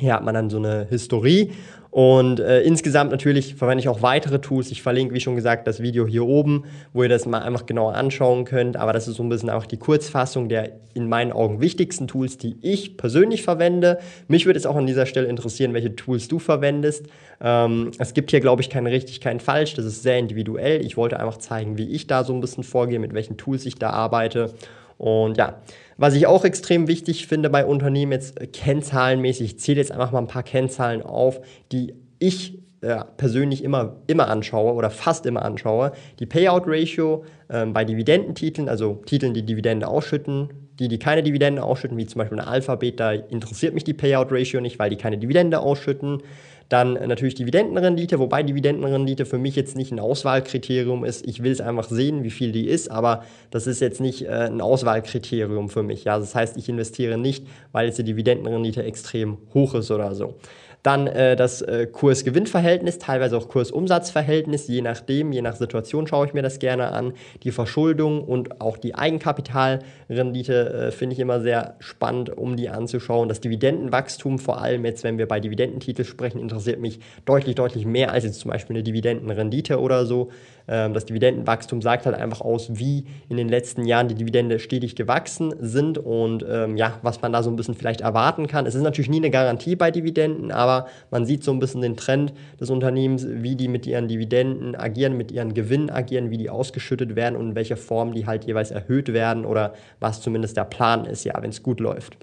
hier 0.01 0.15
hat 0.15 0.25
man 0.25 0.35
dann 0.35 0.49
so 0.49 0.57
eine 0.57 0.87
Historie 0.89 1.53
und 1.93 2.41
äh, 2.41 2.63
insgesamt 2.63 3.11
natürlich 3.11 3.55
verwende 3.55 3.83
ich 3.83 3.89
auch 3.91 4.01
weitere 4.01 4.39
Tools. 4.39 4.71
Ich 4.71 4.81
verlinke, 4.81 5.13
wie 5.13 5.21
schon 5.21 5.37
gesagt, 5.37 5.67
das 5.67 5.83
Video 5.83 6.07
hier 6.07 6.25
oben, 6.25 6.65
wo 6.95 7.03
ihr 7.03 7.11
das 7.11 7.27
mal 7.27 7.43
einfach 7.43 7.67
genauer 7.67 7.97
anschauen 7.97 8.47
könnt. 8.47 8.79
Aber 8.79 8.95
das 8.95 9.09
ist 9.09 9.17
so 9.17 9.23
ein 9.23 9.29
bisschen 9.29 9.51
auch 9.51 9.67
die 9.67 9.77
Kurzfassung 9.77 10.49
der 10.49 10.73
in 10.95 11.07
meinen 11.07 11.33
Augen 11.33 11.61
wichtigsten 11.61 12.09
Tools, 12.09 12.39
die 12.39 12.57
ich 12.63 12.97
persönlich 12.97 13.43
verwende. 13.43 13.99
Mich 14.27 14.47
würde 14.47 14.59
es 14.59 14.65
auch 14.65 14.77
an 14.77 14.87
dieser 14.87 15.05
Stelle 15.05 15.27
interessieren, 15.27 15.75
welche 15.75 15.95
Tools 15.95 16.29
du 16.29 16.39
verwendest. 16.39 17.09
Ähm, 17.43 17.91
es 17.99 18.15
gibt 18.15 18.31
hier, 18.31 18.41
glaube 18.41 18.63
ich, 18.63 18.71
kein 18.71 18.87
richtig, 18.87 19.21
kein 19.21 19.39
falsch. 19.39 19.75
Das 19.75 19.85
ist 19.85 20.03
sehr 20.03 20.19
individuell. 20.19 20.83
Ich 20.83 20.97
wollte 20.97 21.21
einfach 21.21 21.37
zeigen, 21.37 21.77
wie 21.77 21.91
ich 21.91 22.07
da 22.07 22.25
so 22.25 22.33
ein 22.33 22.41
bisschen 22.41 22.65
vorgehe, 22.65 23.01
mit 23.01 23.13
welchen 23.13 23.37
Tools 23.37 23.67
ich 23.67 23.75
da 23.75 23.91
arbeite. 23.91 24.55
Und 25.03 25.37
ja, 25.37 25.61
was 25.97 26.15
ich 26.15 26.29
auch 26.29 26.45
extrem 26.45 26.87
wichtig 26.87 27.27
finde 27.27 27.51
bei 27.51 27.67
Unternehmen 27.67 28.13
jetzt 28.13 28.41
äh, 28.41 28.47
kennzahlenmäßig, 28.47 29.47
ich 29.47 29.59
zähle 29.59 29.79
jetzt 29.79 29.91
einfach 29.91 30.13
mal 30.13 30.21
ein 30.21 30.29
paar 30.29 30.45
Kennzahlen 30.45 31.03
auf, 31.03 31.41
die 31.73 31.95
ich 32.21 32.61
äh, 32.83 33.01
persönlich 33.17 33.65
immer, 33.65 33.97
immer 34.07 34.29
anschaue 34.29 34.75
oder 34.75 34.91
fast 34.91 35.27
immer 35.27 35.43
anschaue. 35.43 35.91
Die 36.21 36.27
Payout 36.27 36.63
Ratio 36.67 37.25
ähm, 37.51 37.73
bei 37.73 37.85
Dividendentiteln, 37.85 38.69
also 38.69 39.03
Titeln, 39.05 39.35
die 39.35 39.45
Dividende 39.45 39.89
ausschütten, 39.89 40.51
die, 40.79 40.87
die 40.87 41.01
keine 41.01 41.25
Dividende 41.25 41.65
ausschütten, 41.65 41.99
wie 41.99 42.07
zum 42.07 42.21
Beispiel 42.21 42.39
eine 42.39 42.49
Alphabet, 42.49 43.01
da 43.01 43.11
interessiert 43.11 43.75
mich 43.75 43.83
die 43.83 43.95
Payout 43.95 44.29
Ratio 44.31 44.61
nicht, 44.61 44.79
weil 44.79 44.91
die 44.91 44.97
keine 44.97 45.19
Dividende 45.19 45.59
ausschütten. 45.59 46.23
Dann 46.69 46.95
natürlich 46.95 47.35
Dividendenrendite, 47.35 48.19
wobei 48.19 48.43
Dividendenrendite 48.43 49.27
für 49.27 49.39
mich 49.39 49.57
jetzt 49.57 49.77
nicht 49.77 49.93
ein 49.93 50.01
Auswahlkriterium 50.01 51.05
ist. 51.05 51.27
Ich 51.27 51.43
will 51.43 51.53
es 51.53 51.61
einfach 51.61 51.89
sehen, 51.89 52.25
wie 52.25 52.31
viel 52.31 52.53
die 52.53 52.67
ist, 52.67 52.91
aber 52.91 53.25
das 53.51 53.67
ist 53.67 53.81
jetzt 53.81 54.01
nicht 54.01 54.23
äh, 54.23 54.47
ein 54.47 54.61
Auswahlkriterium 54.61 55.69
für 55.69 55.83
mich. 55.83 56.05
Ja, 56.05 56.19
das 56.19 56.35
heißt, 56.35 56.57
ich 56.57 56.69
investiere 56.69 57.19
nicht, 57.19 57.47
weil 57.73 57.87
jetzt 57.87 57.99
die 57.99 58.05
Dividendenrendite 58.05 58.83
extrem 58.83 59.39
hoch 59.55 59.75
ist 59.75 59.91
oder 59.91 60.15
so. 60.15 60.37
Dann 60.83 61.07
äh, 61.07 61.37
das 61.37 61.63
äh, 61.63 61.87
Kurs-Gewinn-Verhältnis, 61.87 62.99
teilweise 62.99 63.37
auch 63.37 63.49
Kurs-Umsatz-Verhältnis, 63.49 64.67
je 64.67 64.81
nachdem, 64.81 65.33
je 65.33 65.41
nach 65.41 65.55
Situation 65.55 66.09
schaue 66.09 66.27
ich 66.27 66.35
mir 66.35 66.43
das 66.43 66.59
gerne 66.59 66.91
an. 66.91 67.13
Die 67.45 67.53
Verschuldung 67.53 68.25
und 68.25 68.61
auch 68.61 68.77
die 68.77 68.97
Eigenkapitalrendite 68.97 70.73
äh, 70.73 70.91
finde 70.91 71.15
ich 71.15 71.21
immer 71.21 71.41
sehr 71.41 71.77
spannend, 71.79 72.37
um 72.37 72.57
die 72.57 72.69
anzuschauen. 72.69 73.29
Das 73.29 73.41
Dividendenwachstum, 73.41 74.41
vor 74.41 74.61
allem 74.61 74.85
jetzt, 74.85 75.05
wenn 75.05 75.19
wir 75.19 75.29
bei 75.29 75.39
Dividendentiteln 75.39 76.07
sprechen, 76.07 76.41
interessiert 76.63 76.81
mich 76.81 77.01
deutlich, 77.25 77.55
deutlich 77.55 77.87
mehr 77.87 78.13
als 78.13 78.25
jetzt 78.25 78.41
zum 78.41 78.51
Beispiel 78.51 78.77
eine 78.77 78.83
Dividendenrendite 78.83 79.81
oder 79.81 80.07
so. 80.07 80.31
Ähm, 80.69 80.95
das 80.95 81.05
Dividendenwachstum 81.05 81.83
sagt 81.83 82.07
halt 82.07 82.15
einfach 82.15 82.41
aus, 82.41 82.79
wie 82.79 83.07
in 83.29 83.37
den 83.37 83.49
letzten 83.49 83.85
Jahren 83.85 84.09
die 84.09 84.15
Dividende 84.15 84.61
stetig 84.61 84.95
gewachsen 84.95 85.55
sind 85.59 85.99
und 85.99 86.45
ähm, 86.49 86.77
ja, 86.77 86.99
was 87.03 87.21
man 87.21 87.33
da 87.33 87.43
so 87.43 87.51
ein 87.51 87.57
bisschen 87.57 87.75
vielleicht 87.75 88.01
erwarten 88.01 88.47
kann. 88.47 88.67
Es 88.67 88.75
ist 88.75 88.83
natürlich 88.83 89.11
nie 89.11 89.17
eine 89.17 89.31
Garantie 89.31 89.75
bei 89.75 89.91
Dividenden, 89.91 90.53
aber 90.53 90.87
man 91.11 91.27
sieht 91.27 91.43
so 91.43 91.51
ein 91.51 91.59
bisschen 91.59 91.81
den 91.81 91.97
Trend 91.97 92.33
des 92.61 92.71
Unternehmens, 92.71 93.27
wie 93.29 93.57
die 93.57 93.69
mit 93.69 93.87
ihren 93.87 94.07
Dividenden 94.07 94.77
agieren, 94.77 95.17
mit 95.17 95.33
ihren 95.33 95.55
Gewinnen 95.55 95.91
agieren, 95.91 96.31
wie 96.31 96.39
die 96.39 96.51
ausgeschüttet 96.51 97.17
werden 97.17 97.37
und 97.37 97.51
in 97.51 97.55
welcher 97.57 97.77
Form 97.77 98.15
die 98.15 98.27
halt 98.27 98.45
jeweils 98.45 98.71
erhöht 98.71 99.13
werden 99.13 99.45
oder 99.45 99.75
was 99.99 100.21
zumindest 100.21 100.57
der 100.57 100.65
Plan 100.65 101.05
ist, 101.07 101.25
ja, 101.25 101.35
wenn 101.43 101.51
es 101.51 101.63
gut 101.63 101.81
läuft. 101.81 102.17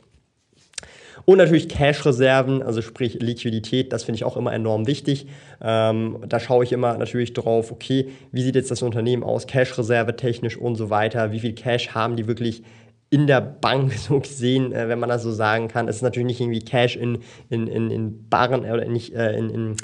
Und 1.30 1.38
natürlich 1.38 1.70
Cash-Reserven, 1.70 2.64
also 2.64 2.82
sprich 2.82 3.20
Liquidität, 3.22 3.94
das 3.94 4.04
finde 4.04 4.16
ich 4.16 4.24
auch 4.24 4.36
immer 4.36 4.52
enorm 4.52 4.88
wichtig. 4.88 5.28
Ähm, 5.62 6.18
da 6.28 6.40
schaue 6.40 6.64
ich 6.64 6.72
immer 6.72 6.98
natürlich 6.98 7.36
drauf, 7.36 7.72
okay, 7.72 8.10
wie 8.32 8.42
sieht 8.42 8.56
jetzt 8.56 8.72
das 8.72 8.82
Unternehmen 8.82 9.22
aus, 9.22 9.46
Cash-Reserve 9.46 10.16
technisch 10.16 10.58
und 10.58 10.74
so 10.74 10.90
weiter, 10.90 11.32
wie 11.32 11.40
viel 11.40 11.54
Cash 11.54 11.90
haben 11.90 12.16
die 12.16 12.26
wirklich 12.26 12.64
in 13.12 13.28
der 13.28 13.42
Bank 13.42 13.94
so 14.00 14.20
gesehen, 14.20 14.74
äh, 14.74 14.90
wenn 14.90 14.98
man 14.98 15.10
das 15.10 15.22
so 15.22 15.32
sagen 15.32 15.68
kann. 15.68 15.88
Es 15.88 15.98
ist 15.98 16.02
natürlich 16.02 16.26
nicht 16.26 16.42
irgendwie 16.42 16.62
Cash 16.66 16.96
in, 16.96 17.20
in, 17.52 17.68
in, 17.68 17.92
in 17.92 18.28
Barren 18.28 18.62
oder 18.62 18.86
nicht 18.86 19.14
äh, 19.14 19.38
in, 19.38 19.52
in, 19.52 19.78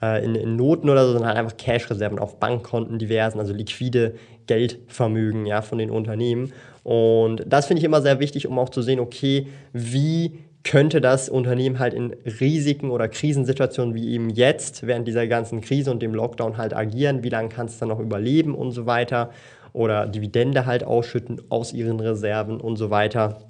äh, 0.00 0.24
in, 0.24 0.36
in 0.36 0.54
Noten 0.54 0.88
oder 0.88 1.06
so, 1.06 1.12
sondern 1.14 1.30
halt 1.30 1.38
einfach 1.38 1.56
Cash-Reserven 1.56 2.20
auf 2.20 2.38
Bankkonten 2.38 3.00
diversen, 3.00 3.40
also 3.40 3.52
liquide 3.52 4.14
Geldvermögen 4.46 5.44
ja, 5.44 5.60
von 5.60 5.78
den 5.78 5.90
Unternehmen. 5.90 6.52
Und 6.84 7.42
das 7.48 7.66
finde 7.66 7.80
ich 7.80 7.84
immer 7.84 8.00
sehr 8.00 8.20
wichtig, 8.20 8.46
um 8.46 8.60
auch 8.60 8.68
zu 8.68 8.80
sehen, 8.80 9.00
okay, 9.00 9.48
wie 9.72 10.38
könnte 10.64 11.00
das 11.00 11.28
Unternehmen 11.28 11.78
halt 11.78 11.94
in 11.94 12.12
Risiken 12.40 12.90
oder 12.90 13.06
Krisensituationen 13.08 13.94
wie 13.94 14.08
eben 14.08 14.30
jetzt 14.30 14.86
während 14.86 15.06
dieser 15.06 15.26
ganzen 15.26 15.60
Krise 15.60 15.90
und 15.90 16.02
dem 16.02 16.14
Lockdown 16.14 16.56
halt 16.56 16.74
agieren, 16.74 17.22
wie 17.22 17.28
lange 17.28 17.50
kann 17.50 17.66
es 17.66 17.78
dann 17.78 17.90
noch 17.90 18.00
überleben 18.00 18.54
und 18.54 18.72
so 18.72 18.86
weiter 18.86 19.30
oder 19.74 20.06
Dividende 20.06 20.66
halt 20.66 20.84
ausschütten 20.84 21.42
aus 21.50 21.72
ihren 21.72 22.00
Reserven 22.00 22.60
und 22.60 22.76
so 22.76 22.90
weiter. 22.90 23.42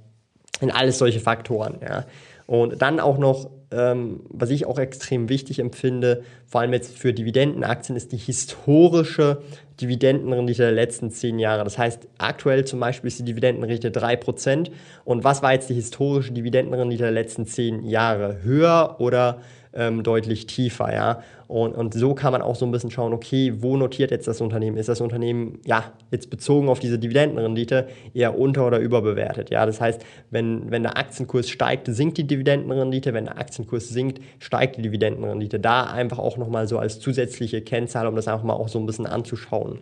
In 0.60 0.70
alles 0.70 0.98
solche 0.98 1.20
Faktoren, 1.20 1.78
ja. 1.82 2.04
Und 2.46 2.82
dann 2.82 3.00
auch 3.00 3.18
noch, 3.18 3.50
ähm, 3.70 4.20
was 4.28 4.50
ich 4.50 4.66
auch 4.66 4.78
extrem 4.78 5.28
wichtig 5.28 5.58
empfinde, 5.58 6.22
vor 6.46 6.60
allem 6.60 6.72
jetzt 6.72 6.98
für 6.98 7.12
Dividendenaktien, 7.12 7.96
ist 7.96 8.12
die 8.12 8.18
historische 8.18 9.42
Dividendenrendite 9.80 10.62
der 10.62 10.72
letzten 10.72 11.10
zehn 11.10 11.38
Jahre. 11.38 11.64
Das 11.64 11.78
heißt, 11.78 12.06
aktuell 12.18 12.64
zum 12.64 12.80
Beispiel 12.80 13.08
ist 13.08 13.18
die 13.18 13.24
Dividendenrendite 13.24 13.90
3%. 13.90 14.70
Und 15.04 15.24
was 15.24 15.42
war 15.42 15.52
jetzt 15.52 15.70
die 15.70 15.74
historische 15.74 16.32
Dividendenrendite 16.32 17.04
der 17.04 17.12
letzten 17.12 17.46
zehn 17.46 17.84
Jahre? 17.84 18.42
Höher 18.42 18.96
oder 18.98 19.40
ähm, 19.74 20.02
deutlich 20.02 20.46
tiefer, 20.46 20.92
ja. 20.92 21.22
Und, 21.46 21.74
und 21.74 21.94
so 21.94 22.14
kann 22.14 22.32
man 22.32 22.42
auch 22.42 22.56
so 22.56 22.64
ein 22.64 22.72
bisschen 22.72 22.90
schauen, 22.90 23.12
okay, 23.12 23.52
wo 23.58 23.76
notiert 23.76 24.10
jetzt 24.10 24.26
das 24.26 24.40
Unternehmen? 24.40 24.76
Ist 24.76 24.88
das 24.88 25.00
Unternehmen, 25.00 25.60
ja, 25.66 25.92
jetzt 26.10 26.30
bezogen 26.30 26.68
auf 26.68 26.80
diese 26.80 26.98
Dividendenrendite 26.98 27.88
eher 28.14 28.38
unter- 28.38 28.66
oder 28.66 28.78
überbewertet, 28.78 29.50
ja. 29.50 29.66
Das 29.66 29.80
heißt, 29.80 30.04
wenn, 30.30 30.70
wenn 30.70 30.82
der 30.82 30.96
Aktienkurs 30.96 31.48
steigt, 31.48 31.86
sinkt 31.88 32.18
die 32.18 32.26
Dividendenrendite, 32.26 33.12
wenn 33.12 33.26
der 33.26 33.38
Aktienkurs 33.38 33.88
sinkt, 33.88 34.20
steigt 34.38 34.76
die 34.76 34.82
Dividendenrendite. 34.82 35.60
Da 35.60 35.84
einfach 35.84 36.18
auch 36.18 36.36
nochmal 36.36 36.66
so 36.66 36.78
als 36.78 37.00
zusätzliche 37.00 37.60
Kennzahl, 37.62 38.06
um 38.06 38.16
das 38.16 38.28
einfach 38.28 38.44
mal 38.44 38.54
auch 38.54 38.68
so 38.68 38.78
ein 38.78 38.86
bisschen 38.86 39.06
anzuschauen. 39.06 39.80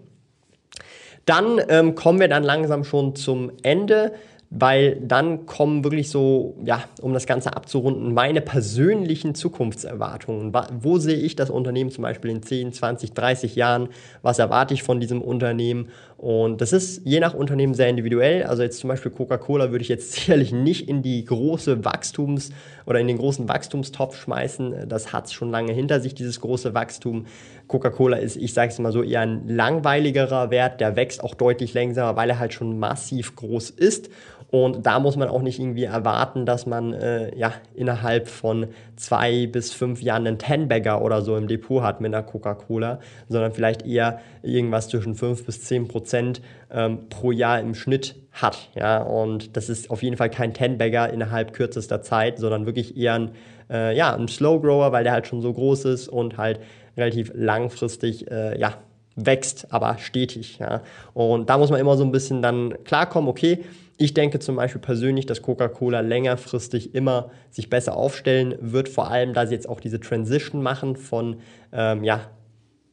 Dann 1.25 1.61
ähm, 1.69 1.95
kommen 1.95 2.19
wir 2.19 2.29
dann 2.29 2.43
langsam 2.43 2.83
schon 2.83 3.15
zum 3.15 3.53
Ende 3.63 4.13
weil 4.55 4.97
dann 5.01 5.47
kommen 5.47 5.83
wirklich 5.83 6.11
so, 6.11 6.57
ja, 6.63 6.85
um 7.01 7.15
das 7.15 7.27
Ganze 7.27 7.57
abzurunden, 7.57 8.13
meine 8.13 8.43
persönlichen 8.43 9.35
Zukunftserwartungen. 9.35 10.53
Wo 10.81 10.99
sehe 10.99 11.17
ich 11.17 11.37
das 11.37 11.49
Unternehmen 11.49 11.91
zum 11.91 12.03
Beispiel 12.03 12.31
in 12.31 12.43
10, 12.43 12.75
20, 12.75 13.15
30 13.15 13.57
Jahren? 13.57 13.89
Was 14.21 14.39
erwarte 14.39 14.75
ich 14.75 14.83
von 14.83 15.01
diesem 15.01 15.23
Unternehmen? 15.23 15.89
Und 16.19 16.61
das 16.61 16.75
ist 16.75 17.01
je 17.05 17.19
nach 17.19 17.33
Unternehmen 17.33 17.73
sehr 17.73 17.89
individuell. 17.89 18.45
Also 18.45 18.63
jetzt 18.63 18.79
zum 18.79 18.89
Beispiel 18.89 19.11
Coca-Cola 19.11 19.71
würde 19.71 19.83
ich 19.83 19.89
jetzt 19.89 20.13
sicherlich 20.13 20.53
nicht 20.53 20.87
in 20.87 21.03
die 21.03 21.25
große 21.25 21.85
Wachstums- 21.87 22.51
oder 22.85 23.01
in 23.01 23.09
den 23.09 23.17
großen 23.17 23.49
Wachstumstopf 23.49 24.17
schmeißen. 24.17 24.87
Das 24.87 25.15
hat 25.15 25.27
es 25.27 25.33
schon 25.33 25.51
lange 25.51 25.73
hinter 25.73 26.01
sich, 26.01 26.15
dieses 26.15 26.41
große 26.43 26.75
Wachstum. 26.75 27.25
Coca-Cola 27.73 28.19
ist, 28.19 28.37
ich 28.37 28.53
sage 28.53 28.71
es 28.71 28.79
mal 28.79 28.93
so, 28.93 29.03
eher 29.03 29.23
ein 29.23 29.49
langweiligerer 29.49 30.51
Wert. 30.51 30.81
Der 30.81 30.95
wächst 30.95 31.25
auch 31.25 31.35
deutlich 31.35 31.73
langsamer, 31.73 32.17
weil 32.17 32.29
er 32.29 32.39
halt 32.39 32.53
schon 32.53 32.79
massiv 32.79 33.35
groß 33.35 33.71
ist. 33.71 34.11
Und 34.51 34.85
da 34.85 35.01
muss 35.01 35.17
man 35.17 35.31
auch 35.31 35.41
nicht 35.41 35.59
irgendwie 35.59 35.85
erwarten, 35.85 36.45
dass 36.45 36.67
man 36.67 36.93
äh, 36.93 37.35
ja, 37.35 37.55
innerhalb 37.75 38.29
von 38.29 38.67
zwei 38.97 39.47
bis 39.47 39.73
fünf 39.73 40.03
Jahren 40.03 40.27
einen 40.27 40.39
Ten-Bagger 40.39 41.01
oder 41.01 41.23
so 41.23 41.39
im 41.39 41.49
Depot 41.49 41.83
hat 41.83 42.03
mit 42.03 42.15
einer 42.15 42.23
Coca-Cola, 42.23 43.01
sondern 43.29 43.53
vielleicht 43.53 43.87
eher 43.87 44.21
irgendwas 44.43 44.89
zwischen 44.89 45.15
fünf 45.15 45.47
bis 45.47 45.63
zehn 45.65 45.89
Prozent 45.89 46.43
ähm, 46.71 47.09
pro 47.09 47.33
Jahr 47.33 47.61
im 47.61 47.75
Schnitt 47.75 48.17
hat. 48.31 48.69
Ja? 48.75 49.03
Und 49.03 49.57
das 49.57 49.71
ist 49.71 49.91
auf 49.91 50.03
jeden 50.03 50.19
Fall 50.19 50.29
kein 50.29 50.53
Ten-Bagger 50.53 51.11
innerhalb 51.11 51.55
kürzester 51.55 52.03
Zeit, 52.03 52.39
sondern 52.39 52.67
wirklich 52.67 52.95
eher 52.95 53.15
ein, 53.15 53.31
äh, 53.71 53.97
ja, 53.97 54.15
ein 54.15 54.29
Slow-Grower, 54.29 54.93
weil 54.93 55.05
der 55.05 55.15
halt 55.15 55.27
schon 55.27 55.41
so 55.41 55.51
groß 55.51 55.87
ist 55.87 56.09
und 56.09 56.37
halt 56.37 56.61
relativ 56.97 57.33
langfristig 57.35 58.31
äh, 58.31 58.59
ja, 58.59 58.75
wächst, 59.17 59.67
aber 59.71 59.99
stetig. 59.99 60.59
Ja? 60.59 60.83
Und 61.15 61.51
da 61.51 61.59
muss 61.59 61.71
man 61.71 61.81
immer 61.81 61.97
so 61.97 62.05
ein 62.05 62.13
bisschen 62.13 62.43
dann 62.43 62.75
klarkommen, 62.85 63.29
okay, 63.29 63.65
ich 63.99 64.15
denke 64.15 64.39
zum 64.39 64.57
Beispiel 64.57 64.81
persönlich, 64.81 65.27
dass 65.27 65.43
Coca-Cola 65.43 66.01
längerfristig 66.01 66.95
immer 66.95 67.31
sich 67.51 67.71
besser 67.71 67.97
aufstellen 67.97 68.57
wird, 68.61 68.89
vor 68.89 69.11
allem 69.11 69.35
da 69.35 69.47
sie 69.47 69.55
jetzt 69.55 69.69
auch 69.69 69.81
diese 69.81 70.01
Transition 70.01 70.63
machen 70.63 70.97
von, 70.97 71.37
ähm, 71.73 72.03
ja, 72.03 72.31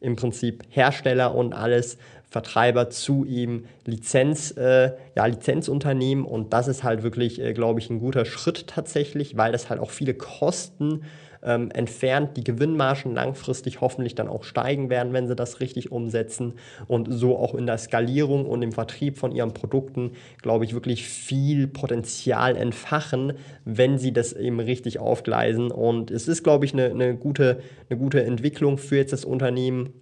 im 0.01 0.15
Prinzip 0.15 0.63
Hersteller 0.69 1.35
und 1.35 1.53
alles 1.53 1.97
Vertreiber 2.29 2.89
zu 2.89 3.25
ihm 3.25 3.65
Lizenz, 3.85 4.51
äh, 4.51 4.91
ja, 5.15 5.25
Lizenzunternehmen 5.25 6.25
und 6.25 6.53
das 6.53 6.67
ist 6.67 6.83
halt 6.83 7.01
wirklich, 7.01 7.41
äh, 7.41 7.53
glaube 7.53 7.79
ich, 7.79 7.89
ein 7.89 7.99
guter 7.99 8.23
Schritt 8.23 8.67
tatsächlich, 8.67 9.35
weil 9.35 9.51
das 9.51 9.69
halt 9.69 9.79
auch 9.79 9.89
viele 9.89 10.13
Kosten 10.13 11.01
ähm, 11.43 11.71
entfernt, 11.71 12.37
die 12.37 12.43
Gewinnmargen 12.43 13.13
langfristig 13.13 13.81
hoffentlich 13.81 14.15
dann 14.15 14.27
auch 14.27 14.43
steigen 14.43 14.89
werden, 14.89 15.13
wenn 15.13 15.27
sie 15.27 15.35
das 15.35 15.59
richtig 15.59 15.91
umsetzen 15.91 16.53
und 16.87 17.07
so 17.11 17.37
auch 17.37 17.55
in 17.55 17.65
der 17.65 17.77
Skalierung 17.77 18.45
und 18.45 18.61
im 18.61 18.71
Vertrieb 18.71 19.17
von 19.17 19.31
ihren 19.31 19.53
Produkten, 19.53 20.11
glaube 20.41 20.65
ich, 20.65 20.73
wirklich 20.73 21.07
viel 21.07 21.67
Potenzial 21.67 22.55
entfachen, 22.55 23.33
wenn 23.65 23.97
sie 23.97 24.11
das 24.11 24.33
eben 24.33 24.59
richtig 24.59 24.99
aufgleisen. 24.99 25.71
Und 25.71 26.11
es 26.11 26.27
ist, 26.27 26.43
glaube 26.43 26.65
ich, 26.65 26.73
eine, 26.73 26.85
eine, 26.85 27.15
gute, 27.15 27.61
eine 27.89 27.99
gute 27.99 28.23
Entwicklung 28.23 28.77
für 28.77 28.97
jetzt 28.97 29.13
das 29.13 29.25
Unternehmen. 29.25 29.93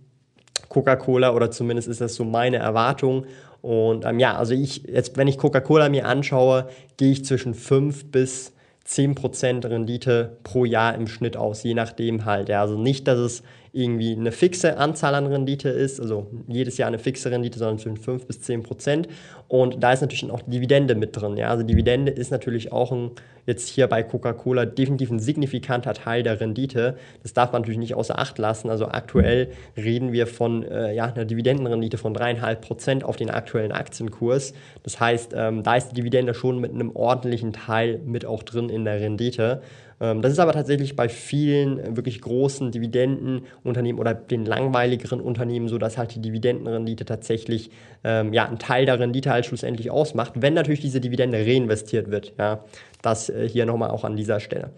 Coca-Cola 0.69 1.33
oder 1.33 1.49
zumindest 1.49 1.87
ist 1.87 2.01
das 2.01 2.15
so 2.15 2.25
meine 2.25 2.57
Erwartung. 2.57 3.25
Und 3.61 4.05
ähm, 4.05 4.19
ja, 4.19 4.37
also 4.37 4.53
ich, 4.53 4.83
jetzt, 4.83 5.17
wenn 5.17 5.27
ich 5.27 5.37
Coca-Cola 5.37 5.89
mir 5.89 6.05
anschaue, 6.05 6.67
gehe 6.97 7.11
ich 7.11 7.25
zwischen 7.25 7.53
5 7.53 8.11
bis 8.11 8.53
10% 8.87 9.69
Rendite 9.69 10.37
pro 10.43 10.63
Jahr 10.63 10.95
im 10.95 11.07
Schnitt 11.07 11.35
aus, 11.35 11.63
je 11.63 11.73
nachdem 11.73 12.25
halt. 12.25 12.49
Ja. 12.49 12.61
Also 12.61 12.77
nicht, 12.77 13.07
dass 13.07 13.19
es 13.19 13.43
irgendwie 13.73 14.13
eine 14.13 14.31
fixe 14.31 14.77
Anzahl 14.77 15.13
an 15.13 15.27
Rendite 15.27 15.69
ist, 15.69 15.99
also 15.99 16.27
jedes 16.47 16.77
Jahr 16.77 16.87
eine 16.87 16.97
fixe 16.97 17.29
Rendite, 17.29 17.59
sondern 17.59 17.79
zwischen 17.79 17.97
5 17.97 18.25
bis 18.25 18.41
10 18.41 18.63
Prozent. 18.63 19.07
Und 19.47 19.83
da 19.83 19.91
ist 19.91 20.01
natürlich 20.01 20.31
auch 20.31 20.41
Dividende 20.41 20.95
mit 20.95 21.15
drin. 21.15 21.37
Ja? 21.37 21.49
Also 21.49 21.63
Dividende 21.63 22.11
ist 22.11 22.31
natürlich 22.31 22.71
auch 22.71 22.91
ein, 22.91 23.11
jetzt 23.47 23.69
hier 23.69 23.87
bei 23.87 24.03
Coca-Cola 24.03 24.65
definitiv 24.65 25.09
ein 25.09 25.19
signifikanter 25.19 25.93
Teil 25.93 26.21
der 26.21 26.39
Rendite. 26.39 26.97
Das 27.23 27.33
darf 27.33 27.51
man 27.51 27.61
natürlich 27.61 27.79
nicht 27.79 27.95
außer 27.95 28.19
Acht 28.19 28.37
lassen. 28.37 28.69
Also 28.69 28.87
aktuell 28.89 29.51
reden 29.75 30.11
wir 30.11 30.27
von 30.27 30.63
äh, 30.63 30.93
ja, 30.93 31.05
einer 31.05 31.25
Dividendenrendite 31.25 31.97
von 31.97 32.13
3,5 32.13 32.55
Prozent 32.55 33.03
auf 33.03 33.15
den 33.15 33.31
aktuellen 33.31 33.71
Aktienkurs. 33.71 34.53
Das 34.83 34.99
heißt, 34.99 35.33
ähm, 35.35 35.63
da 35.63 35.75
ist 35.77 35.89
die 35.89 35.95
Dividende 35.95 36.33
schon 36.33 36.59
mit 36.59 36.73
einem 36.73 36.95
ordentlichen 36.95 37.53
Teil 37.53 37.99
mit 38.05 38.25
auch 38.25 38.43
drin 38.43 38.69
in 38.69 38.85
der 38.85 38.99
Rendite. 38.99 39.61
Ähm, 39.99 40.21
das 40.21 40.31
ist 40.31 40.39
aber 40.39 40.53
tatsächlich 40.53 40.95
bei 40.95 41.09
vielen 41.09 41.79
äh, 41.79 41.95
wirklich 41.95 42.21
großen 42.21 42.71
Dividendenunternehmen 42.71 43.99
oder 43.99 44.13
den 44.13 44.45
langweiligeren 44.45 45.19
Unternehmen 45.19 45.67
so, 45.67 45.77
dass 45.77 45.97
halt 45.97 46.13
die 46.15 46.21
Dividendenrendite 46.21 47.05
tatsächlich 47.05 47.71
ähm, 48.03 48.33
ja, 48.33 48.45
einen 48.45 48.59
Teil 48.59 48.85
der 48.85 48.99
Rendite 48.99 49.31
halt 49.31 49.45
schlussendlich 49.45 49.91
ausmacht, 49.91 50.33
wenn 50.35 50.53
natürlich 50.53 50.81
diese 50.81 51.01
Dividende 51.01 51.39
reinvestiert 51.39 52.11
wird. 52.11 52.33
Ja, 52.37 52.63
das 53.01 53.29
äh, 53.29 53.47
hier 53.47 53.65
nochmal 53.65 53.89
auch 53.89 54.03
an 54.03 54.15
dieser 54.15 54.39
Stelle. 54.39 54.71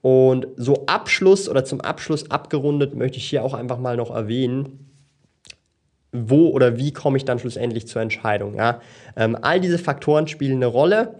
Und 0.00 0.48
so 0.56 0.84
Abschluss 0.86 1.48
oder 1.48 1.64
zum 1.64 1.80
Abschluss 1.80 2.30
abgerundet 2.30 2.94
möchte 2.94 3.18
ich 3.18 3.30
hier 3.30 3.44
auch 3.44 3.54
einfach 3.54 3.78
mal 3.78 3.96
noch 3.96 4.10
erwähnen, 4.10 4.88
wo 6.12 6.48
oder 6.48 6.76
wie 6.76 6.92
komme 6.92 7.16
ich 7.16 7.24
dann 7.24 7.38
schlussendlich 7.38 7.86
zur 7.86 8.02
Entscheidung. 8.02 8.54
Ja? 8.56 8.80
Ähm, 9.16 9.36
all 9.40 9.60
diese 9.60 9.78
Faktoren 9.78 10.26
spielen 10.26 10.56
eine 10.56 10.66
Rolle 10.66 11.14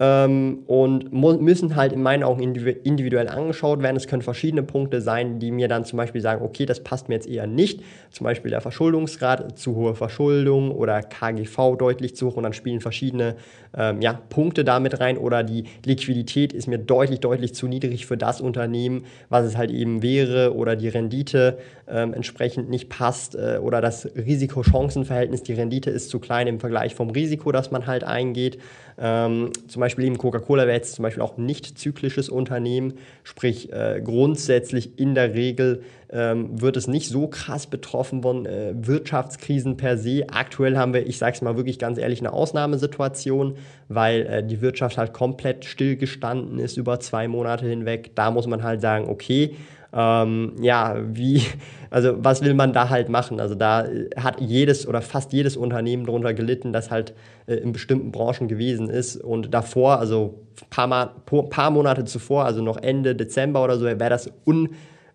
ähm, 0.00 0.60
und 0.66 1.12
müssen 1.12 1.74
halt 1.74 1.92
in 1.92 2.02
meinen 2.02 2.22
Augen 2.22 2.40
individuell 2.42 3.28
angeschaut 3.28 3.82
werden. 3.82 3.96
Es 3.96 4.06
können 4.06 4.22
verschiedene 4.22 4.62
Punkte 4.62 5.00
sein, 5.00 5.38
die 5.38 5.50
mir 5.50 5.68
dann 5.68 5.84
zum 5.84 5.96
Beispiel 5.96 6.20
sagen, 6.20 6.44
okay, 6.44 6.66
das 6.66 6.84
passt 6.84 7.08
mir 7.08 7.16
jetzt 7.16 7.28
eher 7.28 7.46
nicht. 7.46 7.82
Zum 8.10 8.24
Beispiel 8.24 8.50
der 8.50 8.60
Verschuldungsgrad, 8.60 9.58
zu 9.58 9.74
hohe 9.74 9.94
Verschuldung 9.94 10.70
oder 10.70 11.02
KGV 11.02 11.76
deutlich 11.76 12.14
zu 12.14 12.28
hoch 12.28 12.36
und 12.36 12.44
dann 12.44 12.52
spielen 12.52 12.80
verschiedene 12.80 13.36
ähm, 13.76 14.00
ja, 14.00 14.12
Punkte 14.28 14.64
damit 14.64 15.00
rein 15.00 15.18
oder 15.18 15.42
die 15.42 15.64
Liquidität 15.84 16.52
ist 16.52 16.68
mir 16.68 16.78
deutlich, 16.78 17.20
deutlich 17.20 17.54
zu 17.54 17.66
niedrig 17.66 18.06
für 18.06 18.16
das 18.16 18.40
Unternehmen, 18.40 19.04
was 19.28 19.44
es 19.44 19.56
halt 19.56 19.70
eben 19.70 20.02
wäre 20.02 20.54
oder 20.54 20.76
die 20.76 20.88
Rendite 20.88 21.58
ähm, 21.88 22.14
entsprechend 22.14 22.70
nicht 22.70 22.88
passt 22.88 23.34
äh, 23.34 23.58
oder 23.60 23.80
das 23.80 24.06
Risiko-Chancen-Verhältnis, 24.14 25.42
die 25.42 25.54
Rendite 25.54 25.90
ist 25.90 26.10
zu 26.10 26.18
klein 26.20 26.46
im 26.46 26.60
Vergleich 26.60 26.94
vom 26.94 27.10
Risiko, 27.10 27.52
das 27.52 27.70
man 27.70 27.86
halt 27.86 28.04
eingeht. 28.04 28.58
Ähm, 29.00 29.50
zum 29.68 29.80
Beispiel 29.80 30.04
eben 30.04 30.18
Coca-Cola 30.18 30.66
wäre 30.66 30.76
jetzt 30.76 30.94
zum 30.94 31.04
Beispiel 31.04 31.22
auch 31.22 31.36
nicht 31.36 31.78
zyklisches 31.78 32.28
Unternehmen, 32.28 32.94
sprich 33.22 33.72
äh, 33.72 34.00
grundsätzlich 34.02 34.98
in 34.98 35.14
der 35.14 35.34
Regel 35.34 35.82
ähm, 36.10 36.60
wird 36.60 36.76
es 36.76 36.88
nicht 36.88 37.08
so 37.08 37.28
krass 37.28 37.66
betroffen 37.66 38.22
von 38.22 38.46
äh, 38.46 38.72
Wirtschaftskrisen 38.74 39.76
per 39.76 39.98
se. 39.98 40.24
Aktuell 40.30 40.76
haben 40.76 40.94
wir, 40.94 41.06
ich 41.06 41.18
sage 41.18 41.34
es 41.34 41.42
mal 41.42 41.56
wirklich 41.56 41.78
ganz 41.78 41.98
ehrlich, 41.98 42.20
eine 42.20 42.32
Ausnahmesituation, 42.32 43.56
weil 43.88 44.26
äh, 44.26 44.44
die 44.44 44.60
Wirtschaft 44.60 44.98
halt 44.98 45.12
komplett 45.12 45.64
stillgestanden 45.64 46.58
ist 46.58 46.76
über 46.76 46.98
zwei 46.98 47.28
Monate 47.28 47.66
hinweg. 47.66 48.12
Da 48.16 48.30
muss 48.30 48.46
man 48.46 48.62
halt 48.62 48.80
sagen, 48.80 49.08
okay, 49.08 49.54
ähm, 49.92 50.52
ja, 50.60 50.96
wie, 51.12 51.42
also 51.90 52.14
was 52.18 52.42
will 52.42 52.54
man 52.54 52.72
da 52.72 52.88
halt 52.88 53.08
machen? 53.08 53.40
Also 53.40 53.54
da 53.54 53.86
äh, 53.86 54.10
hat 54.16 54.40
jedes 54.40 54.86
oder 54.86 55.02
fast 55.02 55.32
jedes 55.32 55.56
Unternehmen 55.56 56.04
darunter 56.04 56.34
gelitten, 56.34 56.72
das 56.72 56.90
halt 56.90 57.14
äh, 57.46 57.54
in 57.54 57.72
bestimmten 57.72 58.12
Branchen 58.12 58.48
gewesen 58.48 58.90
ist. 58.90 59.16
Und 59.16 59.54
davor, 59.54 59.98
also 59.98 60.40
paar, 60.70 61.14
paar 61.50 61.70
Monate 61.70 62.04
zuvor, 62.04 62.44
also 62.44 62.62
noch 62.62 62.76
Ende 62.76 63.14
Dezember 63.14 63.64
oder 63.64 63.78
so, 63.78 63.84
wäre 63.84 64.10
das 64.10 64.30
un 64.46 64.70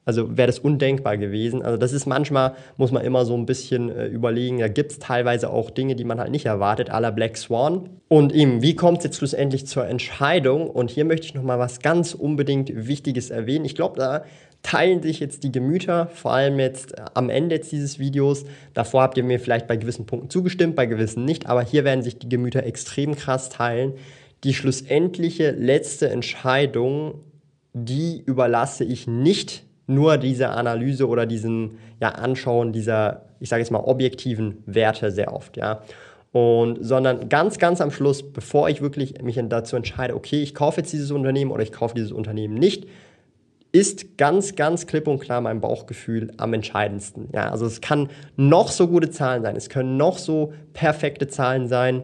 Also 0.06 0.36
wäre 0.36 0.48
das 0.48 0.60
undenkbar 0.60 1.18
gewesen. 1.18 1.62
Also 1.62 1.78
das 1.78 1.94
ist 1.94 2.06
manchmal, 2.08 2.56
muss 2.76 2.92
man 2.92 3.06
immer 3.06 3.24
so 3.26 3.36
ein 3.36 3.46
bisschen 3.46 3.90
äh, 3.90 4.08
überlegen, 4.08 4.60
da 4.60 4.68
gibt 4.68 4.92
es 4.92 5.00
teilweise 5.00 5.50
auch 5.50 5.70
Dinge, 5.70 5.96
die 5.96 6.04
man 6.04 6.20
halt 6.20 6.32
nicht 6.32 6.46
erwartet, 6.46 6.92
à 6.92 7.00
la 7.00 7.12
Black 7.12 7.38
Swan. 7.38 7.90
Und 8.10 8.34
eben, 8.34 8.62
wie 8.62 8.76
kommt 8.76 8.98
es 8.98 9.04
jetzt 9.06 9.18
schlussendlich 9.18 9.66
zur 9.66 9.88
Entscheidung? 9.88 10.70
Und 10.70 10.90
hier 10.90 11.06
möchte 11.06 11.28
ich 11.28 11.36
nochmal 11.36 11.58
was 11.58 11.80
ganz 11.80 12.14
unbedingt 12.14 12.88
Wichtiges 12.88 13.30
erwähnen. 13.30 13.64
Ich 13.64 13.76
glaube, 13.76 13.98
da 13.98 14.24
teilen 14.64 15.04
sich 15.04 15.20
jetzt 15.20 15.44
die 15.44 15.52
Gemüter, 15.52 16.08
vor 16.08 16.34
allem 16.34 16.60
jetzt 16.60 16.98
äh, 16.98 17.04
am 17.14 17.30
Ende 17.30 17.56
jetzt 17.56 17.72
dieses 17.72 18.00
Videos. 18.00 18.46
Davor 18.74 19.04
habt 19.04 19.18
ihr 19.18 19.24
mir 19.24 19.40
vielleicht 19.40 19.68
bei 19.68 19.78
gewissen 19.78 20.06
Punkten 20.06 20.30
zugestimmt, 20.30 20.76
bei 20.76 20.86
gewissen 20.86 21.26
nicht, 21.26 21.48
aber 21.48 21.62
hier 21.64 21.84
werden 21.84 22.02
sich 22.02 22.18
die 22.18 22.30
Gemüter 22.30 22.64
extrem 22.64 23.16
krass 23.16 23.50
teilen. 23.50 23.94
Die 24.44 24.54
schlussendliche 24.54 25.52
letzte 25.52 26.10
Entscheidung, 26.10 27.16
die 27.74 28.24
überlasse 28.26 28.84
ich 28.84 29.08
nicht 29.08 29.64
nur 29.86 30.18
dieser 30.18 30.56
Analyse 30.56 31.08
oder 31.08 31.26
diesem 31.26 31.78
ja, 32.00 32.10
Anschauen 32.10 32.72
dieser, 32.72 33.26
ich 33.40 33.50
sage 33.50 33.62
jetzt 33.62 33.72
mal, 33.72 33.80
objektiven 33.80 34.64
Werte 34.66 35.12
sehr 35.12 35.34
oft, 35.34 35.58
ja. 35.58 35.82
Und, 36.32 36.80
sondern 36.82 37.30
ganz, 37.30 37.60
ganz 37.60 37.80
am 37.80 37.92
Schluss, 37.92 38.24
bevor 38.34 38.68
ich 38.68 38.82
wirklich 38.82 39.22
mich 39.22 39.40
dazu 39.50 39.76
entscheide, 39.76 40.16
okay, 40.16 40.42
ich 40.42 40.56
kaufe 40.56 40.82
jetzt 40.82 40.92
dieses 40.92 41.12
Unternehmen 41.12 41.52
oder 41.52 41.62
ich 41.62 41.72
kaufe 41.72 41.94
dieses 41.94 42.12
Unternehmen 42.12 42.56
nicht, 42.56 42.88
ist 43.74 44.20
ganz, 44.20 44.56
ganz 44.56 44.86
klipp 44.86 45.08
und 45.08 45.20
klar 45.20 45.42
mein 45.42 45.60
Bauchgefühl 45.60 46.32
am 46.38 46.54
entscheidendsten. 46.54 47.30
Ja, 47.34 47.50
also 47.50 47.66
es 47.66 47.82
kann 47.82 48.10
noch 48.38 48.70
so 48.70 48.88
gute 48.88 49.10
Zahlen 49.10 49.42
sein, 49.42 49.56
es 49.56 49.68
können 49.68 49.98
noch 49.98 50.20
so 50.20 50.54
perfekte 50.74 51.28
Zahlen 51.28 51.68
sein. 51.68 52.04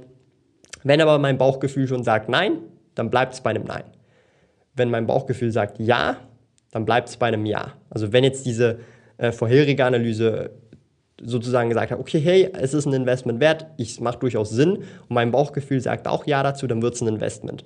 Wenn 0.84 0.99
aber 0.99 1.19
mein 1.19 1.38
Bauchgefühl 1.38 1.88
schon 1.88 2.03
sagt 2.03 2.27
Nein, 2.27 2.58
dann 2.95 3.12
bleibt 3.12 3.34
es 3.34 3.41
bei 3.41 3.51
einem 3.51 3.65
Nein. 3.65 3.84
Wenn 4.73 4.89
mein 4.89 5.05
Bauchgefühl 5.05 5.51
sagt 5.51 5.79
Ja, 5.79 6.17
dann 6.71 6.86
bleibt 6.86 7.10
es 7.10 7.17
bei 7.17 7.27
einem 7.27 7.45
Ja. 7.45 7.73
Also 7.91 8.12
wenn 8.12 8.23
jetzt 8.23 8.47
diese 8.47 8.79
äh, 9.17 9.32
vorherige 9.32 9.86
Analyse 9.86 10.49
sozusagen 11.21 11.69
gesagt 11.69 11.91
hat, 11.91 11.99
okay, 11.99 12.19
hey, 12.19 12.49
es 12.53 12.73
ist 12.73 12.88
ein 12.88 12.93
Investment 12.93 13.39
wert, 13.39 13.67
es 13.77 13.99
macht 13.99 14.23
durchaus 14.23 14.49
Sinn 14.49 14.77
und 14.77 15.10
mein 15.10 15.32
Bauchgefühl 15.32 15.82
sagt 15.82 16.08
auch 16.08 16.25
Ja 16.25 16.41
dazu, 16.41 16.65
dann 16.65 16.82
wird 16.82 16.95
es 16.95 17.01
ein 17.01 17.10
Investment. 17.10 17.63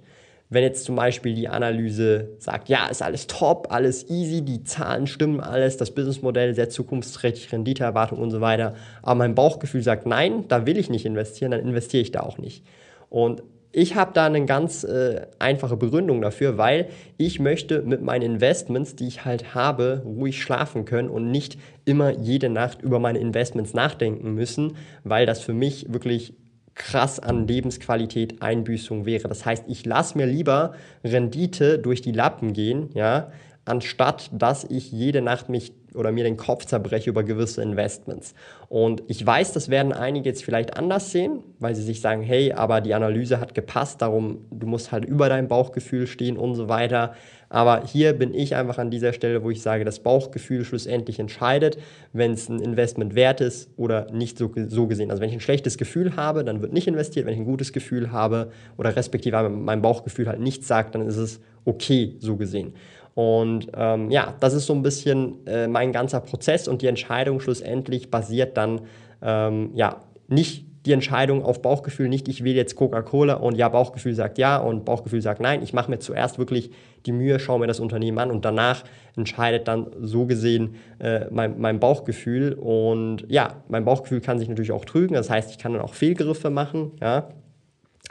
Wenn 0.53 0.63
jetzt 0.63 0.85
zum 0.85 0.95
Beispiel 0.95 1.33
die 1.33 1.47
Analyse 1.47 2.29
sagt, 2.39 2.69
ja, 2.69 2.87
ist 2.87 3.01
alles 3.01 3.27
top, 3.27 3.67
alles 3.71 4.09
easy, 4.09 4.41
die 4.41 4.63
Zahlen 4.63 5.07
stimmen 5.07 5.39
alles, 5.39 5.77
das 5.77 5.91
Businessmodell 5.91 6.53
sehr 6.53 6.69
zukunftsträchtig, 6.69 7.51
Renditeerwartung 7.51 8.19
und 8.19 8.31
so 8.31 8.41
weiter, 8.41 8.75
aber 9.01 9.15
mein 9.15 9.35
Bauchgefühl 9.35 9.81
sagt, 9.81 10.05
nein, 10.05 10.45
da 10.47 10.65
will 10.65 10.77
ich 10.77 10.89
nicht 10.89 11.05
investieren, 11.05 11.51
dann 11.51 11.61
investiere 11.61 12.01
ich 12.01 12.11
da 12.11 12.21
auch 12.21 12.37
nicht. 12.37 12.63
Und 13.09 13.43
ich 13.75 13.95
habe 13.95 14.11
da 14.13 14.27
eine 14.27 14.45
ganz 14.45 14.83
äh, 14.83 15.25
einfache 15.39 15.75
Begründung 15.75 16.21
dafür, 16.21 16.59
weil 16.59 16.89
ich 17.17 17.39
möchte 17.39 17.81
mit 17.81 18.03
meinen 18.03 18.21
Investments, 18.21 18.95
die 18.95 19.07
ich 19.07 19.25
halt 19.25 19.55
habe, 19.55 20.03
ruhig 20.05 20.41
schlafen 20.43 20.85
können 20.85 21.09
und 21.09 21.31
nicht 21.31 21.57
immer 21.83 22.11
jede 22.11 22.49
Nacht 22.49 22.83
über 22.83 22.99
meine 22.99 23.17
Investments 23.17 23.73
nachdenken 23.73 24.35
müssen, 24.35 24.77
weil 25.03 25.25
das 25.25 25.39
für 25.39 25.53
mich 25.53 25.91
wirklich 25.91 26.35
krass 26.75 27.19
an 27.19 27.47
Lebensqualität 27.47 28.41
Einbüßung 28.41 29.05
wäre. 29.05 29.27
Das 29.27 29.45
heißt, 29.45 29.65
ich 29.67 29.85
lasse 29.85 30.17
mir 30.17 30.25
lieber 30.25 30.73
Rendite 31.03 31.79
durch 31.79 32.01
die 32.01 32.11
Lappen 32.11 32.53
gehen, 32.53 32.89
ja, 32.93 33.31
anstatt 33.65 34.29
dass 34.33 34.63
ich 34.65 34.91
jede 34.91 35.21
Nacht 35.21 35.49
mich 35.49 35.73
oder 35.95 36.11
mir 36.11 36.23
den 36.23 36.37
Kopf 36.37 36.65
zerbreche 36.65 37.09
über 37.09 37.23
gewisse 37.23 37.61
Investments. 37.61 38.33
Und 38.67 39.03
ich 39.07 39.25
weiß, 39.25 39.53
das 39.53 39.69
werden 39.69 39.93
einige 39.93 40.29
jetzt 40.29 40.43
vielleicht 40.43 40.75
anders 40.75 41.11
sehen, 41.11 41.43
weil 41.59 41.75
sie 41.75 41.83
sich 41.83 42.01
sagen, 42.01 42.21
hey, 42.23 42.51
aber 42.51 42.81
die 42.81 42.93
Analyse 42.93 43.39
hat 43.39 43.53
gepasst, 43.53 44.01
darum, 44.01 44.45
du 44.51 44.67
musst 44.67 44.91
halt 44.91 45.05
über 45.05 45.29
dein 45.29 45.47
Bauchgefühl 45.47 46.07
stehen 46.07 46.37
und 46.37 46.55
so 46.55 46.67
weiter. 46.67 47.13
Aber 47.53 47.83
hier 47.85 48.13
bin 48.13 48.33
ich 48.33 48.55
einfach 48.55 48.79
an 48.79 48.89
dieser 48.89 49.13
Stelle, 49.13 49.43
wo 49.43 49.51
ich 49.51 49.61
sage, 49.61 49.85
das 49.85 49.99
Bauchgefühl 49.99 50.65
schlussendlich 50.65 51.19
entscheidet, 51.19 51.77
wenn 52.11 52.31
es 52.31 52.49
ein 52.49 52.59
Investment 52.59 53.13
wert 53.13 53.41
ist 53.41 53.69
oder 53.77 54.11
nicht 54.11 54.39
so, 54.39 54.51
so 54.69 54.87
gesehen. 54.87 55.11
Also 55.11 55.21
wenn 55.21 55.29
ich 55.29 55.35
ein 55.35 55.39
schlechtes 55.39 55.77
Gefühl 55.77 56.15
habe, 56.15 56.43
dann 56.43 56.63
wird 56.63 56.73
nicht 56.73 56.87
investiert. 56.87 57.27
Wenn 57.27 57.33
ich 57.35 57.39
ein 57.39 57.45
gutes 57.45 57.71
Gefühl 57.71 58.11
habe 58.11 58.51
oder 58.75 58.95
respektive 58.95 59.49
mein 59.49 59.83
Bauchgefühl 59.83 60.27
halt 60.27 60.39
nichts 60.39 60.67
sagt, 60.67 60.95
dann 60.95 61.05
ist 61.05 61.17
es 61.17 61.41
okay 61.63 62.15
so 62.17 62.37
gesehen. 62.37 62.73
Und 63.13 63.67
ähm, 63.75 64.09
ja, 64.09 64.33
das 64.39 64.55
ist 64.55 64.65
so 64.65 64.73
ein 64.73 64.81
bisschen 64.81 65.45
äh, 65.45 65.67
mein 65.67 65.91
ganzer 65.91 66.21
Prozess 66.21 66.67
und 66.67 66.81
die 66.81 66.87
Entscheidung 66.87 67.39
schlussendlich 67.39 68.09
basiert 68.09 68.57
dann 68.57 68.81
ähm, 69.21 69.69
ja 69.75 70.01
nicht 70.27 70.65
die 70.85 70.91
Entscheidung 70.91 71.43
auf 71.43 71.61
Bauchgefühl, 71.61 72.09
nicht 72.09 72.27
ich 72.27 72.43
will 72.43 72.55
jetzt 72.55 72.75
Coca-Cola 72.75 73.35
und 73.35 73.55
ja, 73.55 73.69
Bauchgefühl 73.69 74.13
sagt 74.13 74.37
ja 74.37 74.57
und 74.57 74.83
Bauchgefühl 74.83 75.21
sagt 75.21 75.39
nein. 75.39 75.63
Ich 75.63 75.73
mache 75.73 75.89
mir 75.89 75.99
zuerst 75.99 76.37
wirklich 76.37 76.71
die 77.05 77.13
Mühe, 77.13 77.39
schaue 77.39 77.59
mir 77.59 77.67
das 77.67 77.79
Unternehmen 77.79 78.19
an 78.19 78.31
und 78.31 78.43
danach 78.43 78.83
entscheidet 79.15 79.67
dann 79.67 79.87
so 80.01 80.25
gesehen 80.25 80.75
äh, 80.99 81.25
mein, 81.31 81.59
mein 81.59 81.79
Bauchgefühl. 81.79 82.53
Und 82.53 83.25
ja, 83.29 83.63
mein 83.69 83.85
Bauchgefühl 83.85 84.19
kann 84.19 84.39
sich 84.39 84.49
natürlich 84.49 84.71
auch 84.71 84.85
trügen, 84.85 85.13
das 85.13 85.29
heißt, 85.29 85.51
ich 85.51 85.57
kann 85.57 85.73
dann 85.73 85.81
auch 85.81 85.93
Fehlgriffe 85.93 86.49
machen, 86.49 86.91
ja, 87.01 87.29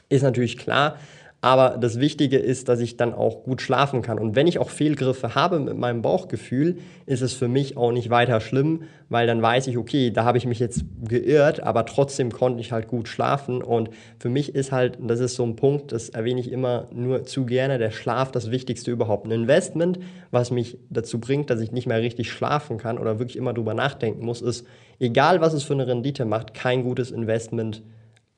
ist 0.09 0.23
natürlich 0.23 0.57
klar. 0.57 0.97
Aber 1.45 1.77
das 1.77 1.99
Wichtige 1.99 2.39
ist, 2.39 2.69
dass 2.69 2.79
ich 2.79 2.97
dann 2.97 3.13
auch 3.13 3.43
gut 3.43 3.61
schlafen 3.61 4.01
kann. 4.01 4.21
Und 4.21 4.37
wenn 4.37 4.47
ich 4.47 4.61
auch 4.61 4.71
Fehlgriffe 4.71 5.35
habe 5.35 5.59
mit 5.59 5.77
meinem 5.77 6.01
Bauchgefühl, 6.01 6.79
ist 7.05 7.21
es 7.21 7.33
für 7.33 7.49
mich 7.49 7.77
auch 7.77 7.91
nicht 7.91 8.11
weiter 8.11 8.41
schlimm, 8.41 8.85
weil 9.09 9.27
dann 9.27 9.43
weiß 9.43 9.67
ich, 9.67 9.77
okay, 9.77 10.13
da 10.13 10.23
habe 10.23 10.39
ich 10.39 10.47
mich 10.47 10.61
jetzt 10.61 10.85
geirrt, 11.03 11.61
aber 11.61 11.85
trotzdem 11.85 12.31
konnte 12.31 12.61
ich 12.61 12.71
halt 12.71 12.87
gut 12.87 13.09
schlafen. 13.09 13.61
Und 13.61 13.91
für 14.21 14.29
mich 14.29 14.55
ist 14.55 14.71
halt, 14.71 14.99
das 15.01 15.19
ist 15.19 15.35
so 15.35 15.43
ein 15.43 15.57
Punkt, 15.57 15.91
das 15.91 16.11
erwähne 16.11 16.39
ich 16.39 16.53
immer 16.53 16.87
nur 16.95 17.25
zu 17.25 17.45
gerne, 17.45 17.77
der 17.77 17.91
Schlaf 17.91 18.31
das 18.31 18.53
Wichtigste 18.53 18.93
überhaupt. 18.93 19.27
Ein 19.27 19.33
Investment, 19.33 19.99
was 20.31 20.53
mich 20.53 20.79
dazu 20.91 21.19
bringt, 21.19 21.51
dass 21.51 21.61
ich 21.61 21.73
nicht 21.73 21.89
mehr 21.89 22.01
richtig 22.01 22.31
schlafen 22.31 22.79
kann 22.79 22.99
oder 22.99 23.19
wirklich 23.19 23.37
immer 23.37 23.53
drüber 23.53 23.75
nachdenken 23.75 24.25
muss, 24.25 24.43
ist, 24.43 24.65
egal 25.01 25.41
was 25.41 25.55
es 25.55 25.65
für 25.65 25.75
eine 25.75 25.89
Rendite 25.89 26.25
macht, 26.25 26.55
kein 26.55 26.85
gutes 26.85 27.11
Investment 27.11 27.83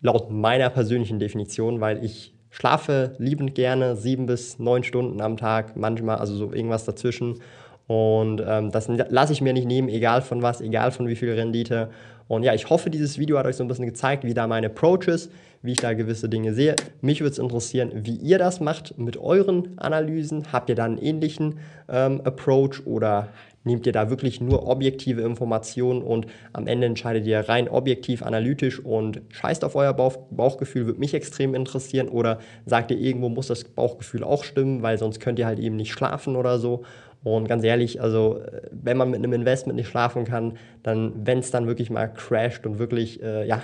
laut 0.01 0.31
meiner 0.31 0.71
persönlichen 0.71 1.19
Definition, 1.19 1.83
weil 1.83 2.03
ich 2.03 2.35
schlafe 2.55 3.17
liebend 3.19 3.57
gerne 3.57 3.97
sieben 3.97 4.27
bis 4.27 4.61
neun 4.61 4.85
Stunden 4.85 5.21
am 5.21 5.37
Tag, 5.37 5.77
manchmal, 5.77 6.19
also 6.19 6.37
so 6.37 6.53
irgendwas 6.53 6.85
dazwischen. 6.85 7.41
Und 7.89 8.41
ähm, 8.47 8.71
das 8.71 8.89
lasse 8.89 9.33
ich 9.33 9.41
mir 9.41 9.53
nicht 9.53 9.67
nehmen, 9.67 9.89
egal 9.89 10.23
von 10.23 10.41
was, 10.41 10.61
egal 10.61 10.93
von 10.93 11.09
wie 11.09 11.17
viel 11.17 11.33
Rendite. 11.33 11.91
Und 12.29 12.45
ja, 12.45 12.55
ich 12.55 12.71
hoffe, 12.71 12.91
dieses 12.91 13.19
Video 13.19 13.39
hat 13.39 13.47
euch 13.47 13.57
so 13.57 13.65
ein 13.65 13.69
bisschen 13.69 13.87
gezeigt, 13.87 14.23
wie 14.23 14.35
da 14.35 14.47
mein 14.47 14.65
Approach 14.65 15.09
ist, 15.09 15.33
wie 15.63 15.73
ich 15.73 15.79
da 15.79 15.95
gewisse 15.95 16.29
Dinge 16.29 16.55
sehe. 16.55 16.77
Mich 17.01 17.21
würde 17.21 17.33
es 17.33 17.39
interessieren, 17.39 17.91
wie 17.93 18.15
ihr 18.15 18.39
das 18.39 18.61
macht 18.61 18.97
mit 18.99 19.17
euren 19.17 19.77
Analysen. 19.77 20.53
Habt 20.53 20.69
ihr 20.69 20.77
da 20.77 20.85
einen 20.85 20.99
ähnlichen 20.99 21.59
ähm, 21.89 22.21
Approach 22.23 22.87
oder 22.87 23.29
nehmt 23.65 23.87
ihr 23.87 23.93
da 23.93 24.11
wirklich 24.11 24.41
nur 24.41 24.69
objektive 24.69 25.23
Informationen 25.23 26.03
und 26.03 26.27
am 26.53 26.67
Ende 26.67 26.87
entscheidet 26.87 27.27
ihr 27.27 27.41
rein 27.41 27.69
objektiv, 27.69 28.23
analytisch 28.23 28.79
und 28.79 29.23
scheißt 29.31 29.65
auf 29.65 29.75
euer 29.75 29.93
Bauch, 29.93 30.17
Bauchgefühl, 30.31 30.87
würde 30.87 31.01
mich 31.01 31.15
extrem 31.15 31.55
interessieren. 31.55 32.09
Oder 32.09 32.39
sagt 32.67 32.91
ihr, 32.91 32.99
irgendwo 32.99 33.29
muss 33.29 33.49
das 33.49 33.65
Bauchgefühl 33.65 34.23
auch 34.23 34.45
stimmen, 34.45 34.83
weil 34.83 34.99
sonst 34.99 35.19
könnt 35.21 35.39
ihr 35.39 35.47
halt 35.47 35.59
eben 35.59 35.77
nicht 35.77 35.93
schlafen 35.93 36.37
oder 36.37 36.59
so. 36.59 36.85
Und 37.25 37.49
ganz 37.49 37.65
ehrlich, 37.65 38.03
also 38.03 38.41
wenn 38.71 38.99
man 38.99 39.11
mit 39.11 39.19
einem 39.19 39.33
Investment 39.33 39.77
nicht 39.77 39.89
schlafen 39.89 40.25
kann, 40.25 40.59
dann, 40.83 41.13
wenn 41.25 41.39
es 41.39 41.51
dann 41.51 41.67
wirklich 41.67 41.89
mal 41.89 42.07
crasht 42.07 42.67
und 42.67 42.79
wirklich, 42.79 43.23
äh, 43.23 43.47
ja, 43.47 43.63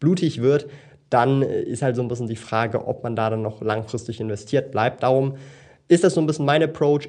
blutig 0.00 0.40
wird, 0.40 0.66
dann 1.10 1.42
ist 1.42 1.82
halt 1.82 1.96
so 1.96 2.02
ein 2.02 2.08
bisschen 2.08 2.28
die 2.28 2.36
Frage, 2.36 2.86
ob 2.86 3.02
man 3.02 3.14
da 3.14 3.30
dann 3.30 3.42
noch 3.42 3.60
langfristig 3.60 4.20
investiert 4.20 4.72
bleibt. 4.72 5.02
Darum 5.02 5.36
ist 5.86 6.02
das 6.02 6.14
so 6.14 6.20
ein 6.20 6.26
bisschen 6.26 6.46
mein 6.46 6.62
Approach. 6.62 7.08